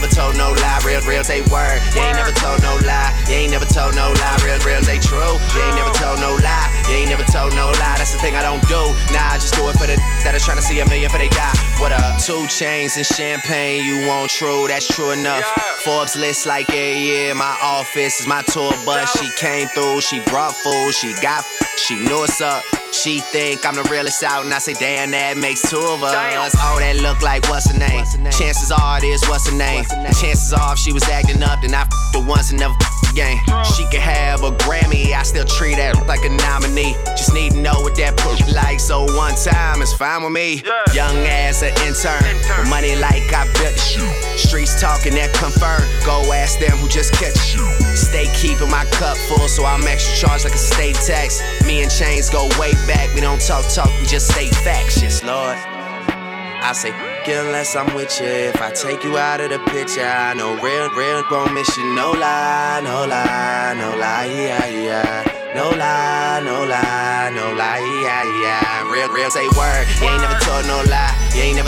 Never 0.05 0.15
told 0.15 0.37
no 0.37 0.53
lie. 0.61 0.81
Real, 0.85 1.01
real 1.09 1.25
say 1.25 1.41
word. 1.49 1.81
You 1.95 2.03
ain't 2.03 2.17
never 2.17 2.33
told 2.33 2.61
no 2.61 2.77
lie. 2.85 3.13
You 3.29 3.35
ain't 3.35 3.53
never 3.53 3.65
told 3.65 3.95
no 3.95 4.13
lie. 4.21 4.37
Real, 4.45 4.59
real 4.61 4.83
say 4.83 4.99
true. 4.99 5.41
You 5.55 5.61
ain't 5.65 5.77
never 5.77 5.93
told 5.97 6.21
no 6.21 6.37
lie. 6.45 6.69
You 6.89 6.97
ain't 6.97 7.09
never 7.09 7.25
told 7.25 7.55
no 7.55 7.67
lie. 7.81 7.97
That's 7.97 8.13
the 8.13 8.19
thing 8.19 8.37
I 8.37 8.43
don't 8.43 8.61
do. 8.69 8.93
Nah, 9.13 9.33
I 9.33 9.39
just 9.41 9.55
do 9.55 9.69
it 9.69 9.77
for 9.79 9.87
the 9.87 9.97
that 10.25 10.35
are 10.35 10.45
trying 10.45 10.59
to 10.59 10.63
see 10.63 10.81
a 10.81 10.89
million 10.89 11.11
for 11.11 11.19
they 11.19 11.29
die. 11.29 11.57
What 11.81 11.93
up? 11.93 12.21
Two 12.21 12.47
chains 12.49 12.97
and 12.97 13.07
champagne. 13.07 13.85
You 13.85 14.07
want 14.07 14.31
true? 14.31 14.67
That's 14.69 14.87
true 14.87 15.13
enough. 15.13 15.45
Forbes 15.85 16.17
list 16.17 16.47
like 16.47 16.69
yeah, 16.69 16.93
yeah. 16.93 17.33
My 17.33 17.57
office 17.63 18.21
is 18.21 18.27
my 18.27 18.43
tour 18.43 18.73
bus. 18.85 19.09
She 19.19 19.31
came 19.41 19.69
through. 19.69 20.03
She 20.03 20.21
brought 20.29 20.53
food. 20.53 20.93
She 20.93 21.15
got. 21.23 21.45
She 21.77 21.97
knew 21.97 22.21
what's 22.21 22.41
up. 22.41 22.63
She 23.03 23.19
think 23.19 23.67
I'm 23.67 23.75
the 23.75 23.83
realest 23.91 24.23
out, 24.23 24.45
and 24.45 24.55
I 24.55 24.59
say, 24.59 24.73
damn, 24.73 25.11
that 25.11 25.37
makes 25.37 25.69
two 25.69 25.77
of 25.77 26.03
us. 26.03 26.55
Oh, 26.57 26.79
that 26.79 26.97
look 27.03 27.21
like 27.23 27.43
what's 27.51 27.69
her 27.71 27.77
name? 27.77 28.05
Chances 28.31 28.71
are 28.71 28.99
it 28.99 29.05
is 29.05 29.21
what's 29.29 29.51
her 29.51 29.57
name. 29.57 29.85
Chances 30.15 30.53
are 30.55 30.73
if 30.73 30.79
she 30.79 30.93
was 30.93 31.03
acting 31.09 31.43
up, 31.43 31.61
then 31.61 31.75
I 31.75 31.83
f 31.83 31.91
the 32.13 32.21
once 32.21 32.51
and 32.51 32.61
never 32.61 32.73
f 32.73 33.11
again. 33.11 33.37
She 33.77 33.85
could 33.91 34.01
have 34.01 34.43
a 34.45 34.53
Grammy, 34.63 35.13
I 35.13 35.23
still 35.25 35.45
treat 35.45 35.77
her 35.77 35.93
like 36.07 36.25
a 36.25 36.31
nominee. 36.31 36.95
Just 37.19 37.35
need 37.35 37.53
to 37.53 37.59
know 37.59 37.83
what 37.83 37.97
that 37.97 38.17
put 38.17 38.41
like, 38.55 38.79
so 38.79 39.05
one 39.19 39.35
time 39.35 39.83
is 39.83 39.93
fine 39.93 40.23
with 40.23 40.33
me. 40.33 40.63
Young 40.95 41.19
ass 41.27 41.63
an 41.63 41.75
intern, 41.85 42.23
with 42.23 42.71
money 42.71 42.95
like 42.97 43.27
I 43.35 43.45
built 43.59 43.77
you. 43.99 44.07
Streets 44.39 44.81
talking 44.81 45.15
that 45.19 45.35
confirm. 45.35 45.83
Go 46.07 46.33
ask 46.33 46.59
them 46.63 46.79
who 46.79 46.89
just 46.89 47.13
catch 47.13 47.55
you. 47.55 47.67
Stay 47.95 48.27
keeping 48.35 48.71
my 48.71 48.87
cup 48.97 49.19
full, 49.29 49.47
so 49.47 49.67
I'm 49.67 49.83
extra 49.87 50.15
charged 50.15 50.45
like 50.45 50.55
a 50.55 50.63
state 50.63 50.99
tax. 51.07 51.43
Me 51.67 51.83
and 51.83 51.91
Chainz 51.91 52.31
go 52.31 52.51
way 52.59 52.73
back. 52.87 53.15
We 53.15 53.21
don't 53.21 53.41
talk 53.41 53.65
talk, 53.73 53.91
we 54.01 54.07
just 54.07 54.31
stay 54.31 54.49
factious, 54.49 55.23
Lord. 55.23 55.57
I 55.57 56.73
say, 56.73 56.93
unless 57.33 57.77
I'm 57.77 57.95
with 57.95 58.21
you. 58.21 58.27
If 58.27 58.61
I 58.61 58.71
take 58.71 59.05
you 59.05 59.19
out 59.19 59.41
of 59.41 59.51
the 59.51 59.59
picture, 59.71 60.05
I 60.05 60.35
know 60.35 60.55
real, 60.61 60.91
real 60.91 61.23
gon' 61.29 61.55
miss 61.55 61.77
you. 61.77 61.95
No 61.95 62.13
lie, 62.13 62.81
no 62.83 63.07
lie, 63.07 63.75
no 63.77 63.97
lie, 63.99 64.27
yeah, 64.27 64.67
yeah. 64.67 65.53
No 65.55 65.71
lie, 65.71 66.41
no 66.45 66.65
lie, 66.65 67.31
no 67.35 67.55
lie, 67.55 67.81
yeah, 68.03 68.25
yeah. 68.43 68.93
Real, 68.93 69.09
real 69.13 69.31
say 69.31 69.47
word. 69.57 69.87
You 70.01 70.09
ain't 70.09 70.23
never 70.23 70.39
told 70.41 70.67
no 70.67 70.83
lie. 70.91 71.24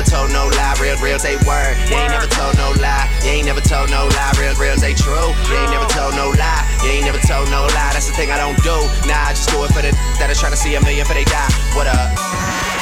You 0.06 0.22
ain't 0.22 0.30
never 0.30 0.30
told 0.30 0.30
no 0.30 0.46
lie. 0.54 0.74
Real, 0.78 0.96
real 1.02 1.18
they 1.18 1.36
word. 1.42 1.74
You 1.90 1.96
ain't 1.98 2.14
never 2.14 2.30
told 2.30 2.54
no 2.56 2.70
lie. 2.78 3.10
You 3.26 3.30
ain't 3.30 3.46
never 3.46 3.60
told 3.60 3.90
no 3.90 4.06
lie. 4.14 4.32
Real, 4.38 4.54
real 4.54 4.76
they 4.78 4.94
true. 4.94 5.34
You 5.50 5.54
ain't 5.58 5.72
never 5.74 5.88
told 5.90 6.14
no 6.14 6.30
lie. 6.30 6.62
You 6.82 6.90
ain't 6.94 7.06
never 7.06 7.18
told 7.18 7.50
no 7.50 7.66
lie. 7.74 7.90
That's 7.90 8.06
the 8.06 8.14
thing 8.14 8.30
I 8.30 8.38
don't 8.38 8.58
do. 8.62 8.76
Nah, 9.08 9.30
I 9.30 9.34
just 9.34 9.50
do 9.50 9.62
it 9.64 9.74
for 9.74 9.82
the 9.82 9.90
that 10.22 10.30
are 10.30 10.38
trying 10.38 10.54
to 10.54 10.60
see 10.60 10.74
a 10.74 10.80
million 10.82 11.06
for 11.06 11.14
they 11.14 11.26
die. 11.26 11.50
What 11.74 11.90
up? 11.90 12.14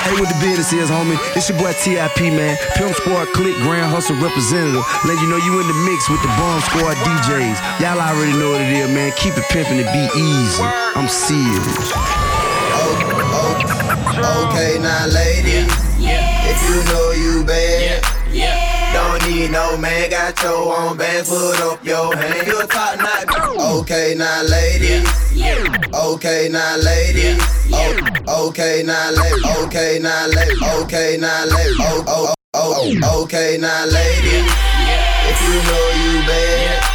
Hey, 0.05 0.13
what 0.21 0.29
the 0.29 0.37
business 0.37 0.73
is, 0.77 0.91
homie? 0.93 1.17
It's 1.33 1.49
your 1.49 1.57
boy 1.57 1.73
TIP, 1.81 2.29
man. 2.37 2.61
Pimp 2.77 2.93
Squad 2.93 3.33
Click 3.33 3.57
Grand 3.65 3.89
Hustle 3.89 4.21
representative. 4.21 4.85
Let 5.09 5.17
you 5.17 5.29
know 5.33 5.41
you 5.41 5.61
in 5.61 5.67
the 5.69 5.79
mix 5.89 6.13
with 6.13 6.21
the 6.21 6.29
Bomb 6.37 6.61
Squad 6.69 7.01
DJs. 7.09 7.57
Y'all 7.81 8.01
already 8.05 8.37
know 8.37 8.53
what 8.53 8.61
it 8.61 8.69
is, 8.69 8.89
man. 8.93 9.13
Keep 9.17 9.41
it 9.41 9.49
pimping, 9.49 9.81
it 9.81 9.89
be 9.97 10.05
easy. 10.13 10.61
I'm 10.93 11.09
serious. 11.09 11.89
Okay, 14.15 14.77
now, 14.79 15.07
ladies, 15.09 15.84
if 16.55 16.63
you 16.71 16.79
know 16.93 17.11
you 17.13 17.45
bad, 17.45 18.03
don't 18.95 19.21
need 19.29 19.51
no 19.51 19.77
man. 19.77 20.11
Got 20.11 20.41
your 20.43 20.79
own 20.79 20.97
band, 20.97 21.27
put 21.27 21.61
up 21.61 21.85
your 21.85 22.15
hand. 22.17 22.47
You 22.47 22.61
a 22.61 22.67
top 22.67 22.99
notch. 22.99 23.29
Okay, 23.83 24.15
now, 24.17 24.43
ladies. 24.43 25.05
Okay, 25.93 26.49
now, 26.51 26.77
ladies. 26.77 27.39
Oh, 27.73 28.49
okay, 28.49 28.83
now, 28.85 29.11
ladies. 29.11 29.45
Okay, 29.67 29.99
now, 30.01 30.27
ladies. 30.27 30.63
Okay, 30.83 31.17
now, 31.21 31.45
ladies. 31.45 31.77
Oh, 31.81 32.05
oh, 32.07 32.35
oh, 32.55 32.95
oh, 33.03 33.23
okay, 33.25 33.59
now, 33.61 33.85
ladies. 33.87 34.47
If 35.27 35.39
you 35.43 35.57
know 35.67 35.87
you 35.99 36.27
bad. 36.27 36.91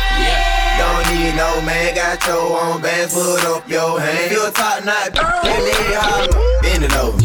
Don't 0.80 1.04
need 1.12 1.36
no 1.36 1.62
man, 1.64 1.94
got 1.94 2.26
your 2.26 2.56
own 2.64 2.82
band, 2.82 3.12
put 3.12 3.44
up 3.44 3.68
your 3.70 4.00
hand. 4.00 4.32
You 4.32 4.48
a 4.48 4.52
top 4.52 4.86
notch, 4.86 5.14
let 5.44 5.60
me 5.60 5.74
holler. 5.92 6.62
Bend 6.62 6.84
it 6.86 6.96
over, 6.96 7.20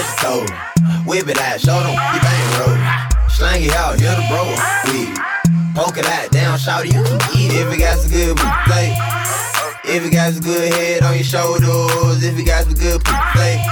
touch 0.00 0.22
your 0.22 0.44
toe, 0.44 1.04
whip 1.04 1.28
it 1.28 1.38
out, 1.38 1.60
show 1.60 1.80
them 1.80 1.92
you 1.92 2.20
bang 2.20 2.60
roll. 2.60 3.28
Slang 3.28 3.62
it 3.62 3.74
out, 3.74 4.00
you're 4.00 4.14
the 4.14 4.24
bro. 4.28 4.44
We 4.92 5.12
poke 5.74 5.98
it 5.98 6.06
out, 6.06 6.30
down, 6.30 6.58
shout 6.58 6.86
you 6.86 6.92
can 6.92 7.20
eat 7.36 7.52
it 7.52 7.66
if 7.66 7.72
it 7.72 7.78
got 7.78 7.98
some 7.98 8.10
good 8.10 8.36
play. 8.66 8.96
If 9.84 10.04
you 10.04 10.10
got 10.10 10.32
some 10.32 10.44
good 10.44 10.72
head 10.72 11.02
on 11.02 11.14
your 11.14 11.24
shoulders, 11.24 12.22
if 12.22 12.38
you 12.38 12.44
got 12.44 12.64
some 12.64 12.74
good 12.74 13.02
play. 13.04 13.62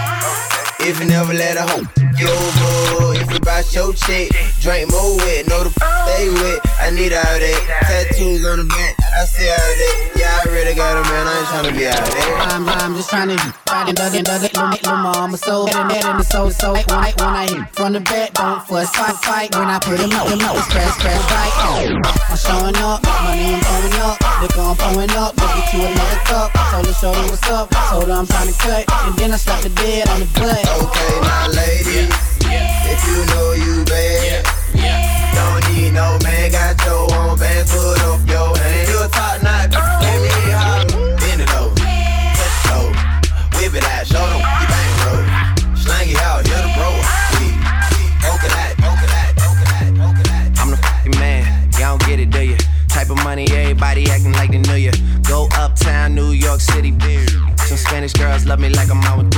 If 0.80 1.00
you 1.00 1.06
never 1.06 1.34
let 1.34 1.56
a 1.56 1.62
hoe 1.62 1.84
get 2.16 2.30
over, 2.30 3.18
if 3.18 3.30
you 3.32 3.40
bout 3.40 3.66
your 3.74 3.92
check, 3.92 4.30
drink 4.60 4.90
more 4.90 5.16
wet, 5.16 5.46
know 5.48 5.64
the 5.64 5.70
stay 5.70 6.30
wet. 6.30 6.60
I 6.80 6.90
need 6.90 7.12
all 7.12 7.22
that. 7.22 7.60
Tattoos 7.82 8.46
on 8.46 8.58
the 8.58 8.64
back, 8.64 8.96
I 9.18 9.26
see 9.26 9.50
all 9.50 9.58
that. 9.58 10.14
Yeah, 10.14 10.30
I 10.30 10.46
really 10.46 10.78
got 10.78 10.94
a 10.94 11.02
man, 11.10 11.26
I 11.26 11.34
ain't 11.42 11.50
tryna 11.50 11.74
be 11.74 11.90
out 11.90 11.98
there. 12.06 12.38
I'm, 12.54 12.62
I'm 12.70 12.94
just 12.94 13.10
trying 13.10 13.34
to 13.34 13.38
find 13.66 13.90
another, 13.90 14.22
another, 14.22 14.46
little, 14.46 14.70
little 14.70 14.94
mama. 14.94 15.34
So, 15.34 15.66
and 15.66 15.90
that 15.90 16.06
and 16.06 16.22
the 16.22 16.26
so, 16.30 16.54
so, 16.54 16.78
when 16.78 16.86
I, 16.86 17.10
when 17.18 17.34
I 17.34 17.50
hit 17.50 17.66
from 17.74 17.98
the 17.98 18.02
back, 18.06 18.38
don't 18.38 18.62
fuss, 18.62 18.94
fight, 18.94 19.18
fight. 19.18 19.50
When 19.58 19.66
I 19.66 19.82
put 19.82 19.98
him 19.98 20.14
out, 20.14 20.30
him 20.30 20.38
out, 20.46 20.54
it's 20.54 20.70
press, 20.70 20.94
press, 21.02 21.18
right. 21.34 21.50
Oh, 21.66 21.98
I'm 22.30 22.38
showing 22.38 22.78
up, 22.78 23.02
money 23.26 23.58
I'm 23.58 23.58
throwing 23.58 23.98
up, 24.06 24.22
liquor 24.38 24.62
I'm 24.62 24.78
pouring 24.78 25.10
up, 25.18 25.34
let's 25.34 25.50
get 25.50 25.66
you 25.74 25.82
another 25.82 26.22
cup. 26.22 26.54
Told 26.70 26.86
her, 26.86 26.94
show 26.94 27.10
her 27.10 27.26
what's 27.26 27.50
up, 27.50 27.66
told 27.90 28.06
her 28.06 28.14
I'm 28.14 28.26
trying 28.30 28.54
to 28.54 28.56
cut, 28.62 28.86
and 28.86 29.18
then 29.18 29.34
I 29.34 29.38
slapped 29.42 29.66
the 29.66 29.74
dead 29.82 30.06
on 30.14 30.22
the 30.22 30.30
butt. 30.38 30.62
Okay, 30.62 31.14
now 31.26 31.50
ladies, 31.58 32.06
if 32.46 33.00
you 33.02 33.18
know 33.34 33.50
you 33.50 33.82
bad, 33.82 34.46
don't 35.34 35.58
need 35.74 35.90
no 35.90 36.06
man, 36.22 36.54
got 36.54 36.78
your 36.86 37.10
own 37.18 37.34
band, 37.34 37.66
put 37.66 37.98
up 38.06 38.22
your 38.30 38.57
let 40.02 40.16
me 40.22 40.28
holler, 40.52 41.16
bend 41.18 41.40
it 41.42 41.52
over, 41.54 41.74
touch 41.74 42.56
whip 43.56 43.74
it 43.74 43.84
out, 43.84 44.06
show 44.06 44.24
them 44.32 44.40
you 44.40 44.68
bang 44.68 45.76
slang 45.76 46.10
it 46.10 46.18
out, 46.18 46.44
the. 46.46 46.68
I'm 50.68 50.70
the 50.70 50.76
fucking 50.76 51.18
man. 51.18 51.70
Y'all 51.78 51.96
don't 51.96 52.06
get 52.06 52.20
it, 52.20 52.30
do 52.30 52.42
you? 52.42 52.56
Type 52.88 53.10
of 53.10 53.16
money, 53.24 53.46
everybody 53.52 54.10
acting 54.10 54.32
like 54.32 54.50
they 54.50 54.58
knew 54.58 54.74
you. 54.74 54.92
Go 55.22 55.48
uptown, 55.52 56.14
New 56.14 56.32
York 56.32 56.60
City. 56.60 56.90
Some 57.68 57.76
Spanish 57.76 58.14
girls 58.14 58.46
love 58.46 58.60
me 58.60 58.70
like 58.70 58.88
I'm 58.90 59.02
out 59.04 59.18
with. 59.18 59.28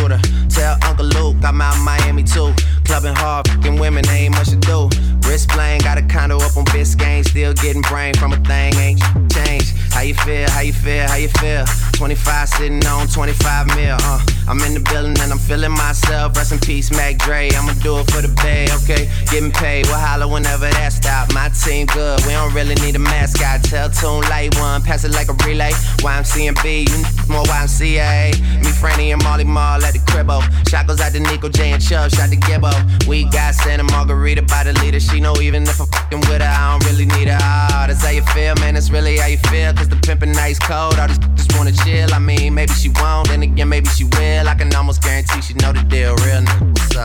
Tell 0.51 0.79
Uncle 0.85 1.07
Luke 1.07 1.37
I'm 1.43 1.61
out 1.61 1.77
Miami 1.83 2.23
too. 2.23 2.55
clubbing 2.85 3.15
hard, 3.15 3.49
fucking 3.49 3.79
women, 3.79 4.09
ain't 4.09 4.35
much 4.35 4.51
to 4.51 4.57
do. 4.57 4.89
Wrist 5.27 5.49
playing, 5.49 5.81
got 5.81 5.99
a 5.99 6.03
condo 6.03 6.37
up 6.37 6.57
on 6.57 6.65
Biscayne, 6.67 7.25
still 7.25 7.53
getting 7.55 7.83
brain 7.83 8.15
from 8.15 8.33
a 8.33 8.37
thing, 8.45 8.75
ain't 8.77 9.01
changed. 9.33 9.75
How 9.93 10.03
you 10.03 10.15
feel, 10.15 10.49
how 10.51 10.61
you 10.61 10.73
feel, 10.73 11.09
how 11.09 11.17
you 11.17 11.29
feel? 11.43 11.65
25 11.95 12.49
sitting 12.49 12.87
on 12.87 13.09
25 13.09 13.67
mil, 13.75 13.97
uh. 14.01 14.21
I'm 14.49 14.61
in 14.63 14.75
the 14.75 14.81
building 14.81 15.17
and 15.21 15.31
I'm 15.31 15.39
feeling 15.39 15.71
myself. 15.71 16.37
Rest 16.37 16.53
in 16.53 16.59
peace, 16.59 16.91
Mac 16.91 17.19
Dre. 17.19 17.51
I'ma 17.55 17.73
do 17.83 17.99
it 17.99 18.11
for 18.11 18.21
the 18.21 18.33
bay, 18.43 18.67
okay? 18.83 19.11
Getting 19.31 19.53
paid, 19.53 19.87
we'll 19.87 19.99
holler 19.99 20.27
whenever 20.27 20.69
that 20.69 20.93
stop. 20.93 21.33
My 21.33 21.49
team 21.51 21.87
good, 21.87 22.21
we 22.27 22.33
don't 22.33 22.53
really 22.53 22.75
need 22.83 22.97
a 22.97 22.99
mascot. 22.99 23.63
Tell 23.63 23.89
Tune 23.91 24.23
Light 24.29 24.59
One, 24.59 24.83
pass 24.83 25.05
it 25.05 25.13
like 25.13 25.29
a 25.29 25.37
relay. 25.47 25.71
YMC 26.03 26.43
you 26.43 26.51
n- 26.51 27.05
more 27.29 27.45
YMCA. 27.45 28.20
Me, 28.29 28.71
Franny, 28.81 29.13
and 29.13 29.23
Mally 29.23 29.45
Mall 29.45 29.83
at 29.83 29.93
the 29.93 29.99
cribbo. 30.11 30.41
Shot 30.69 30.87
goes 30.87 31.01
out 31.01 31.13
to 31.13 31.21
Nico 31.21 31.49
J 31.49 31.73
and 31.73 31.83
Chubb, 31.83 32.11
shot 32.11 32.29
to 32.31 32.37
Gibbo. 32.37 32.73
We 33.07 33.25
got 33.25 33.55
Santa 33.55 33.85
Margarita 33.85 34.43
by 34.43 34.65
the 34.65 34.73
leader. 34.81 35.01
She 35.01 35.21
know 35.21 35.35
even 35.41 35.63
if 35.63 35.81
I'm 35.81 35.87
fucking 35.87 36.21
with 36.21 36.43
her, 36.43 36.55
I 36.61 36.79
don't 36.79 36.85
really 36.91 37.07
need 37.07 37.29
her. 37.29 37.39
Ah, 37.41 37.85
that's 37.89 38.05
how 38.05 38.11
you 38.11 38.23
feel, 38.35 38.55
man. 38.57 38.75
That's 38.75 38.91
really 38.91 39.17
how 39.17 39.27
you 39.27 39.39
feel. 39.49 39.73
Cause 39.73 39.89
the 39.89 39.97
pimpin' 39.97 40.35
nice 40.35 40.59
cold. 40.59 40.99
All 40.99 41.09
these 41.09 41.19
just 41.35 41.57
wanna 41.57 41.73
chill. 41.73 42.13
I 42.13 42.19
mean, 42.19 42.55
maybe 42.55 42.73
she 42.73 42.91
won't, 43.01 43.29
then 43.29 43.43
again, 43.43 43.69
maybe 43.69 43.89
she 43.89 44.05
will. 44.05 44.49
I 44.49 44.55
can 44.55 44.75
almost 44.75 45.03
guarantee 45.03 45.41
she 45.41 45.55
know 45.55 45.73
the 45.73 45.83
deal. 45.85 46.15
Real? 46.27 46.43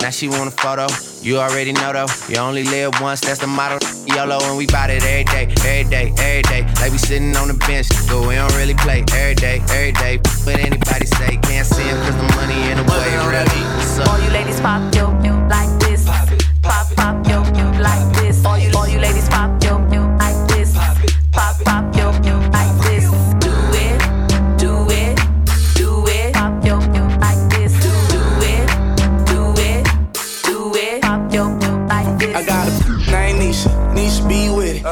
Now 0.02 0.10
she 0.10 0.28
want 0.28 0.48
a 0.48 0.52
photo. 0.52 0.88
You 1.22 1.38
already 1.40 1.72
know 1.72 1.94
though. 1.94 2.08
You 2.28 2.38
only 2.38 2.64
live 2.64 3.00
once, 3.02 3.22
that's 3.22 3.40
the 3.40 3.48
motto. 3.48 3.80
YOLO, 4.16 4.40
and 4.44 4.58
we 4.58 4.66
bout 4.66 4.90
it 4.90 5.04
every 5.04 5.26
day, 5.26 5.44
every 5.68 5.84
day, 5.90 6.14
every 6.18 6.42
day. 6.44 6.62
Like 6.80 6.92
we 6.92 6.98
sitting 6.98 7.36
on 7.36 7.50
the 7.50 7.54
bench, 7.68 7.90
but 8.08 8.22
we 8.26 8.36
don't 8.36 8.56
really 8.56 8.74
play 8.74 9.04
every 9.12 9.36
day, 9.36 9.60
every 9.68 9.92
day. 9.92 10.18
What 10.46 10.58
anybody 10.58 11.06
say, 11.06 11.36
can't 11.44 11.68
see 11.68 11.84
him 11.84 11.98
cause 11.98 12.16
the 12.16 12.24
money 12.36 12.56
in 12.72 12.78
the 12.78 12.84
way. 12.88 13.12
Really? 13.28 14.08
All 14.08 14.20
you 14.24 14.30
ladies 14.32 14.62
pop 14.62 14.96
yo 14.96 15.12
yo 15.22 15.36
like 15.50 15.75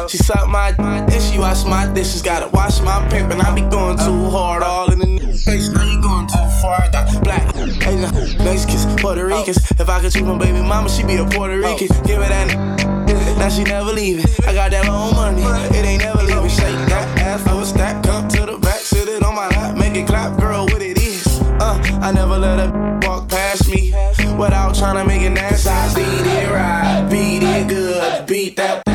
She 0.10 0.18
suck 0.18 0.48
my 0.50 0.72
d- 0.72 1.20
she 1.20 1.40
wash 1.40 1.64
my 1.66 1.92
dishes. 1.94 2.22
Gotta 2.22 2.50
wash 2.50 2.82
my 2.82 3.08
pimp 3.10 3.32
and 3.32 3.42
I 3.42 3.54
be 3.56 3.62
going 3.62 3.98
too 3.98 4.30
hard, 4.30 4.62
all 4.62 4.92
in 4.92 5.00
the 5.00 5.34
face. 5.34 5.70
Now 5.70 5.84
you 5.84 6.02
going 6.02 6.28
too 6.28 6.48
far. 6.62 6.82
I 6.82 6.90
got 6.92 7.24
black, 7.24 7.56
Asian, 7.56 8.44
Mexicans, 8.44 9.02
Puerto 9.02 9.26
Ricans. 9.26 9.58
If 9.72 9.90
I 9.90 10.02
could 10.02 10.12
choose 10.12 10.24
my 10.24 10.38
baby 10.38 10.62
mama, 10.62 10.90
she 10.90 11.04
be 11.04 11.16
a 11.16 11.26
Puerto 11.26 11.58
Rican. 11.58 11.88
Give 12.06 12.22
her 12.22 12.30
that. 12.30 13.38
Now 13.38 13.50
she 13.50 13.64
never 13.64 13.92
leaving. 13.92 14.26
I 14.46 14.54
got 14.54 14.72
that 14.72 14.88
long 14.88 15.14
money, 15.14 15.42
it 15.78 15.86
ain't 15.86 16.04
never 16.04 16.22
leaving. 16.24 16.44
Me 16.44 16.50
shake 16.50 16.76
that 16.90 17.20
ass, 17.20 17.48
I 17.48 17.54
was 17.54 17.70
stack, 17.70 18.04
come 18.04 18.28
to 18.30 18.46
the 18.46 18.58
back, 18.58 18.80
sit 18.80 19.08
it 19.08 19.24
on 19.24 19.36
my 19.36 19.48
lap, 19.50 19.78
make 19.78 19.96
it 19.96 20.08
clap, 20.08 20.40
girl, 20.40 20.66
what 20.66 20.82
it 20.82 20.98
is. 20.98 21.26
Uh, 21.60 21.80
I 22.02 22.12
never 22.12 22.38
let 22.38 22.60
her 22.60 23.00
walk 23.04 23.30
past 23.30 23.70
me 23.70 23.94
without 24.38 24.76
trying 24.76 24.96
to 24.96 25.06
make 25.06 25.22
it 25.22 25.32
nasty. 25.32 25.70
I 25.70 25.94
beat 25.96 26.28
it 26.28 26.52
right, 26.52 27.08
beat 27.10 27.44
it 27.44 27.68
good, 27.68 28.28
beat 28.28 28.56
that 28.58 28.93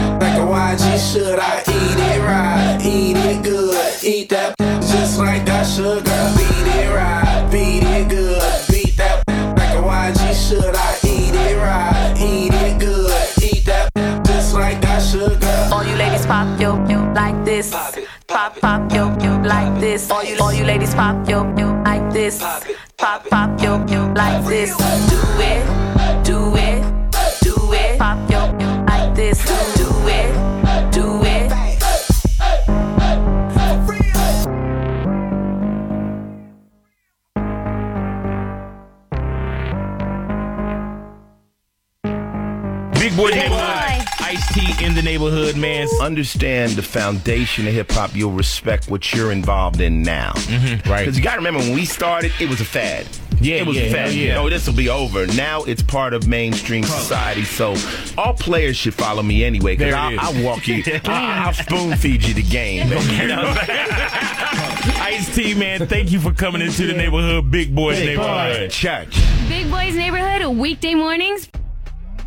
YG 0.59 1.12
should. 1.12 1.38
I 1.38 1.61
eat 1.61 2.01
it 2.11 2.21
right, 2.27 2.79
eat 2.85 3.16
it 3.16 3.44
good, 3.44 4.03
eat 4.03 4.29
that 4.31 4.57
just 4.59 5.18
like 5.18 5.44
that 5.47 5.62
sugar. 5.62 6.03
Beat 6.37 6.66
it 6.75 6.90
right, 6.90 7.49
beat 7.53 7.85
it 7.85 8.09
good, 8.09 8.42
beat 8.68 8.97
that 8.97 9.23
like 9.57 9.79
a 9.79 9.83
YG 9.83 10.21
should. 10.35 10.75
I 10.75 10.99
eat 11.07 11.35
it 11.35 11.57
right, 11.57 12.14
eat 12.18 12.53
it 12.53 12.81
good, 12.81 13.29
eat 13.40 13.64
that 13.66 13.88
just 14.27 14.53
like 14.53 14.81
that 14.81 15.01
sugar. 15.01 15.68
All 15.73 15.85
you 15.85 15.94
ladies 15.94 16.27
pop 16.27 16.49
yo 16.61 16.75
yo 16.88 17.07
like 17.12 17.38
this. 17.44 17.71
Pop 18.27 18.59
pop 18.61 18.92
yo 18.92 19.16
yo 19.23 19.40
like 19.42 19.79
this. 19.79 20.11
All 20.11 20.25
you 20.25 20.37
all 20.40 20.53
you 20.53 20.64
ladies 20.64 20.92
pop 20.92 21.29
yo 21.29 21.47
yo 21.57 21.71
like 21.85 22.12
this. 22.12 22.40
Pop 22.97 23.25
pop 23.31 23.62
yo 23.62 23.87
yo 23.87 24.12
like 24.12 24.44
this. 24.44 24.77
Do 24.77 25.21
it, 25.38 25.62
Big 43.27 43.49
boy. 43.49 43.57
Ice 44.21 44.53
T 44.55 44.85
in 44.85 44.95
the 44.95 45.03
neighborhood, 45.03 45.57
man. 45.57 45.89
Understand 46.01 46.73
the 46.73 46.83
foundation 46.83 47.67
of 47.67 47.75
hip 47.75 47.91
hop. 47.91 48.15
You'll 48.15 48.33
respect 48.33 48.89
what 48.89 49.13
you're 49.13 49.33
involved 49.33 49.81
in 49.81 50.03
now. 50.03 50.33
Mm-hmm, 50.35 50.89
right. 50.89 51.01
Because 51.01 51.19
you 51.19 51.25
got 51.25 51.33
to 51.33 51.39
remember 51.39 51.61
when 51.61 51.75
we 51.75 51.85
started, 51.85 52.31
it 52.41 52.49
was 52.49 52.61
a 52.61 52.65
fad. 52.65 53.07
Yeah, 53.41 53.57
it 53.57 53.67
was 53.67 53.77
yeah, 53.77 53.83
a 53.85 53.91
fad. 53.91 54.07
hell 54.07 54.13
You 54.13 54.27
yeah. 54.29 54.35
know, 54.35 54.49
this 54.49 54.67
will 54.67 54.75
be 54.75 54.89
over. 54.89 55.27
Now 55.27 55.63
it's 55.65 55.83
part 55.83 56.13
of 56.13 56.29
mainstream 56.29 56.85
society. 56.85 57.45
So 57.45 57.75
all 58.17 58.35
players 58.35 58.77
should 58.77 58.95
follow 58.95 59.23
me 59.23 59.45
anyway. 59.45 59.77
Because 59.77 59.95
I'll. 59.95 60.21
I'll 60.21 60.45
walk 60.45 60.69
you. 60.69 60.83
I'll, 61.05 61.49
I'll 61.49 61.53
spoon 61.55 61.97
feed 61.97 62.25
you 62.25 62.35
the 62.35 62.43
game. 62.43 62.89
baby. 62.91 63.05
You 63.17 63.29
know 63.29 63.43
what 63.43 63.59
I'm 63.59 63.67
saying? 63.67 63.89
Ice 65.01 65.35
T, 65.35 65.55
man, 65.55 65.87
thank 65.87 66.13
you 66.13 66.21
for 66.21 66.33
coming 66.33 66.63
into 66.63 66.87
the 66.87 66.93
neighborhood, 66.93 67.51
Big 67.51 67.75
Boys 67.75 67.99
Big 67.99 68.17
neighborhood. 68.19 68.61
Boy 68.61 68.69
Church. 68.69 69.19
Big 69.49 69.71
Boys 69.71 69.95
Neighborhood, 69.95 70.57
weekday 70.57 70.95
mornings. 70.95 71.49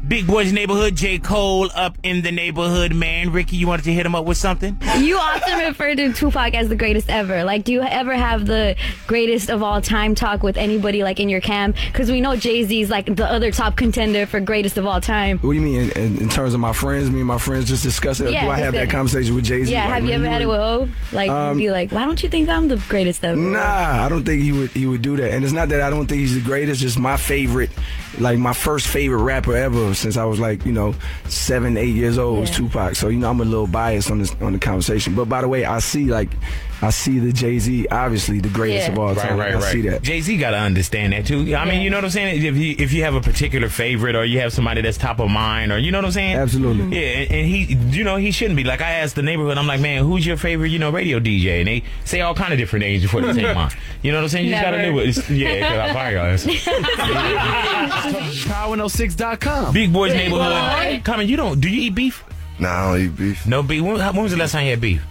Big 0.08 0.26
Boys 0.28 0.52
neighborhood, 0.52 0.96
J. 0.96 1.20
Cole 1.20 1.70
up 1.76 1.96
in 2.04 2.22
the 2.22 2.32
neighborhood, 2.32 2.94
man. 2.94 3.32
Ricky, 3.32 3.56
you 3.56 3.68
wanted 3.68 3.84
to 3.84 3.94
hit 3.94 4.06
him 4.06 4.14
up 4.16 4.26
with 4.26 4.38
something? 4.38 4.76
You 4.98 5.18
often 5.18 5.60
refer 5.60 5.96
to 5.96 6.12
Tupac 6.12 6.54
as 6.54 6.68
the 6.70 6.76
greatest 6.76 7.10
ever. 7.10 7.44
Like, 7.46 7.64
do 7.64 7.72
you 7.72 7.82
ever 7.82 8.14
have 8.16 8.46
the 8.46 8.76
greatest 9.08 9.50
of 9.50 9.62
all 9.64 9.80
time 9.80 10.16
talk 10.16 10.44
with 10.44 10.58
anybody 10.58 11.04
like 11.04 11.20
in 11.20 11.30
your 11.30 11.40
camp? 11.40 11.78
Because 11.86 12.12
we 12.12 12.20
know 12.20 12.36
Jay 12.36 12.64
Z's 12.64 12.90
like 12.90 13.16
the 13.16 13.26
other 13.26 13.52
top 13.52 13.78
contender 13.78 14.26
for 14.26 14.40
greatest 14.40 14.78
of 14.78 14.86
all 14.86 15.00
time. 15.00 15.38
What 15.40 15.52
do 15.54 15.60
you 15.60 15.62
mean 15.62 15.82
in, 15.84 15.92
in, 15.92 16.18
in 16.24 16.30
terms 16.30 16.54
of 16.56 16.60
my 16.60 16.74
friends? 16.74 17.10
Me 17.12 17.20
and 17.20 17.28
my 17.28 17.38
friends 17.38 17.70
just 17.70 17.84
discuss 17.84 18.20
it. 18.20 18.32
Yeah, 18.32 18.46
do 18.46 18.50
I 18.52 18.58
have 18.58 18.74
that 18.74 18.90
conversation 18.90 19.36
with 19.36 19.46
Jay 19.46 19.64
Z? 19.64 19.72
Yeah, 19.72 19.86
have 19.88 20.04
you 20.04 20.12
ever 20.14 20.26
had 20.28 20.42
it 20.42 20.48
with 20.48 20.60
O? 20.60 20.90
Like, 21.14 21.30
Um, 21.30 21.58
be 21.58 21.72
like, 21.72 21.92
why 21.92 22.06
don't 22.06 22.22
you 22.22 22.28
think 22.28 22.50
I'm 22.50 22.68
the 22.68 22.82
greatest 22.90 23.24
ever? 23.24 23.40
Nah, 23.40 24.04
I 24.06 24.10
don't 24.10 24.26
think 24.26 24.42
he 24.42 24.52
would 24.52 24.72
he 24.72 24.88
would 24.88 25.04
do 25.04 25.16
that. 25.18 25.32
And 25.32 25.44
it's 25.46 25.54
not 25.54 25.70
that 25.70 25.80
I 25.82 25.90
don't 25.92 26.08
think 26.08 26.20
he's 26.22 26.34
the 26.36 26.42
greatest, 26.42 26.82
just 26.82 27.00
my 27.00 27.18
favorite, 27.18 27.70
like 28.20 28.40
my 28.40 28.54
first 28.54 28.88
favorite 28.88 29.22
rapper 29.24 29.56
ever 29.56 29.91
since 29.94 30.18
I 30.18 30.26
was 30.26 30.40
like, 30.40 30.66
you 30.66 30.72
know, 30.72 30.96
seven, 31.26 31.78
eight 31.78 31.96
years 31.96 32.18
old 32.18 32.38
it 32.38 32.42
was 32.42 32.52
Tupac. 32.52 32.96
So, 32.96 33.10
you 33.10 33.20
know, 33.20 33.30
I'm 33.30 33.42
a 33.42 33.46
little 33.46 33.68
biased 33.68 34.12
on 34.12 34.20
this 34.20 34.36
on 34.42 34.54
the 34.54 34.60
conversation. 34.60 35.16
But 35.16 35.26
by 35.26 35.42
the 35.42 35.48
way, 35.48 35.66
I 35.66 35.80
see 35.80 36.06
like 36.06 36.30
I 36.84 36.90
see 36.90 37.20
the 37.20 37.32
Jay 37.32 37.60
Z 37.60 37.88
obviously 37.90 38.40
the 38.40 38.50
greatest 38.50 38.90
of 38.90 38.98
all 38.98 39.14
time. 39.14 39.38
right, 39.38 39.52
I 39.52 39.56
right. 39.60 39.64
see 39.72 39.82
that. 39.82 40.02
Jay 40.02 40.20
Z 40.22 40.36
got 40.38 40.52
to 40.52 40.58
understand 40.58 41.14
that 41.14 41.28
too. 41.28 41.56
I 41.56 41.66
mean, 41.66 41.82
you 41.84 41.92
know 41.92 41.98
what 41.98 42.06
I'm 42.06 42.10
saying? 42.10 42.44
If 42.44 42.56
you 42.58 42.76
if 42.80 42.92
you 42.92 43.04
have 43.04 43.14
a 43.14 43.22
particular 43.22 43.70
favorite 43.70 44.16
or 44.16 44.26
you 44.26 44.40
have 44.40 44.52
somebody 44.52 44.82
that's 44.82 44.98
top 44.98 45.20
of 45.20 45.30
mind 45.30 45.72
or 45.72 45.78
you 45.78 45.92
know 45.92 46.00
what 46.00 46.06
I'm 46.06 46.12
saying? 46.12 46.36
Absolutely. 46.38 47.00
Yeah, 47.00 47.08
and, 47.20 47.32
and 47.32 47.48
he, 47.48 47.76
you 47.98 48.04
know, 48.04 48.16
he 48.16 48.32
shouldn't 48.32 48.58
be. 48.58 48.64
Like 48.64 48.82
I 48.82 48.90
asked 48.94 49.16
the 49.16 49.22
neighborhood, 49.22 49.60
I'm 49.60 49.68
like, 49.68 49.80
man, 49.80 50.04
who's 50.04 50.26
your 50.26 50.38
favorite, 50.38 50.70
you 50.70 50.80
know, 50.80 50.90
radio 50.90 51.20
DJ? 51.20 51.60
And 51.60 51.68
they 51.68 51.84
say 52.04 52.22
all 52.22 52.34
kind 52.34 52.52
of 52.52 52.58
different 52.58 52.82
names 52.84 53.04
before 53.04 53.22
they 53.22 53.34
say 53.34 53.54
mine. 53.54 53.70
You 54.02 54.12
know 54.12 54.18
what 54.18 54.24
I'm 54.24 54.30
saying? 54.30 54.46
You 54.46 54.52
just 54.54 54.64
got 54.64 54.72
to 54.72 54.78
Never. 54.78 54.92
do 54.94 55.00
it. 55.00 55.10
It's- 55.10 55.30
Yeah, 55.30 55.54
because 55.54 55.78
I 55.78 55.94
fire 55.94 56.16
y'all. 56.16 56.38
Power106.com. 58.50 59.74
Big 59.74 59.94
Boys 59.94 60.12
Big 60.14 60.32
neighborhood. 60.32 60.52
boy. 60.52 61.02
Coming, 61.04 61.28
you 61.30 61.38
don't? 61.38 61.60
Do 61.60 61.70
you 61.70 61.84
eat 61.84 61.96
beef? 61.96 62.24
Nah, 62.60 62.70
I 62.70 62.98
don't 62.98 63.06
eat 63.06 63.16
beef. 63.18 63.46
No 63.46 63.64
beef. 63.64 63.82
When, 63.84 63.98
when 64.00 64.16
was 64.24 64.32
the 64.32 64.38
last 64.38 64.52
time 64.54 64.66
you 64.66 64.72
had 64.72 64.82
beef? 64.82 65.02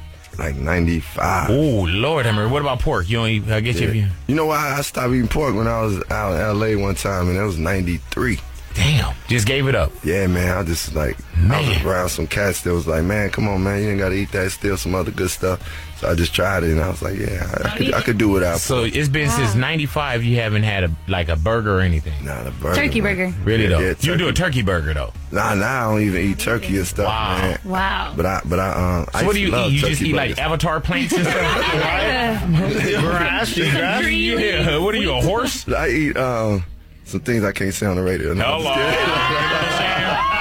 Like 0.41 0.57
95. 0.57 1.51
Oh, 1.51 1.83
Lord, 1.87 2.25
Hammer. 2.25 2.49
What 2.49 2.63
about 2.63 2.81
pork? 2.81 3.11
You 3.11 3.19
don't 3.19 3.29
eat, 3.29 3.49
I 3.51 3.61
get 3.61 3.77
Yeah. 3.77 3.89
you. 3.91 4.07
You 4.27 4.35
know 4.35 4.47
why 4.47 4.75
I 4.75 4.81
stopped 4.81 5.13
eating 5.13 5.29
pork 5.29 5.55
when 5.55 5.67
I 5.69 5.83
was 5.83 6.03
out 6.11 6.33
in 6.33 6.59
LA 6.59 6.83
one 6.83 6.95
time 6.95 7.29
and 7.29 7.39
that 7.39 7.43
was 7.45 7.59
93. 7.59 8.39
Damn. 8.81 9.15
Just 9.29 9.47
gave 9.47 9.69
it 9.69 9.75
up. 9.75 9.93
Yeah, 10.03 10.27
man. 10.27 10.57
I 10.57 10.63
just 10.65 10.95
like, 10.95 11.17
I 11.51 11.61
was 11.69 11.85
around 11.85 12.09
some 12.09 12.27
cats 12.27 12.63
that 12.63 12.73
was 12.73 12.87
like, 12.87 13.05
man, 13.05 13.29
come 13.31 13.47
on, 13.47 13.63
man. 13.63 13.83
You 13.83 13.91
ain't 13.91 13.99
got 13.99 14.09
to 14.09 14.15
eat 14.15 14.33
that. 14.33 14.51
Still 14.53 14.77
some 14.79 14.95
other 14.95 15.11
good 15.11 15.31
stuff. 15.31 15.61
So 15.99 16.09
I 16.09 16.15
just 16.15 16.35
tried 16.35 16.65
it 16.65 16.71
and 16.71 16.81
I 16.81 16.89
was 16.89 17.03
like, 17.03 17.19
yeah, 17.19 17.47
I, 17.63 17.69
I 17.69 17.77
could, 17.77 17.95
I 17.95 18.01
could 18.01 18.17
do 18.17 18.31
without 18.31 18.59
So 18.59 18.85
it's 18.85 19.11
been 19.11 19.29
since 19.29 19.55
'95. 19.55 20.25
You 20.25 20.37
haven't 20.37 20.63
had 20.63 20.85
a 20.85 20.91
like 21.09 21.29
a 21.29 21.37
burger 21.37 21.77
or 21.77 21.81
anything. 21.83 22.25
Not 22.25 22.47
a 22.47 22.51
burger. 22.53 22.75
Turkey 22.75 23.03
man. 23.03 23.17
burger. 23.17 23.35
Really 23.45 23.65
Yeah, 23.65 23.69
though. 23.69 23.81
yeah, 23.81 23.95
you 24.01 24.17
do 24.17 24.29
a 24.29 24.33
turkey. 24.33 24.61
turkey 24.61 24.63
burger 24.63 24.95
though. 24.95 25.13
Nah, 25.31 25.55
nah, 25.57 25.67
I 25.67 25.93
don't 25.93 26.01
even 26.01 26.23
eat 26.23 26.39
turkey 26.39 26.79
and 26.79 26.87
stuff, 26.87 27.07
man. 27.07 27.59
Wow. 27.67 28.15
But 28.17 28.25
I, 28.25 28.41
but 28.47 28.59
I, 28.59 28.71
um, 29.01 29.07
I 29.13 29.27
what 29.27 29.35
do 29.35 29.41
you 29.43 29.55
eat? 29.55 29.73
You 29.73 29.81
just 29.81 30.01
turkey 30.01 30.11
eat 30.11 30.15
like 30.15 30.31
burgers. 30.31 30.39
avatar 30.39 30.81
planks 30.81 31.13
and 31.13 31.23
stuff. 31.27 31.37
Grass, 31.71 33.55
grass. 33.55 33.57
Yeah. 34.11 34.79
What 34.79 34.95
are 34.95 34.99
you, 34.99 35.13
a 35.13 35.21
horse? 35.21 35.69
I 35.69 35.89
eat 35.89 36.17
um, 36.17 36.65
some 37.11 37.21
things 37.21 37.45
I 37.45 37.53
can't 37.53 37.75
say 37.75 37.87
on 37.87 37.97
the 37.97 38.03
radio. 38.03 38.33
No, 38.35 38.45
I'm 38.45 38.63
just 38.63 38.75
kidding. 38.75 39.11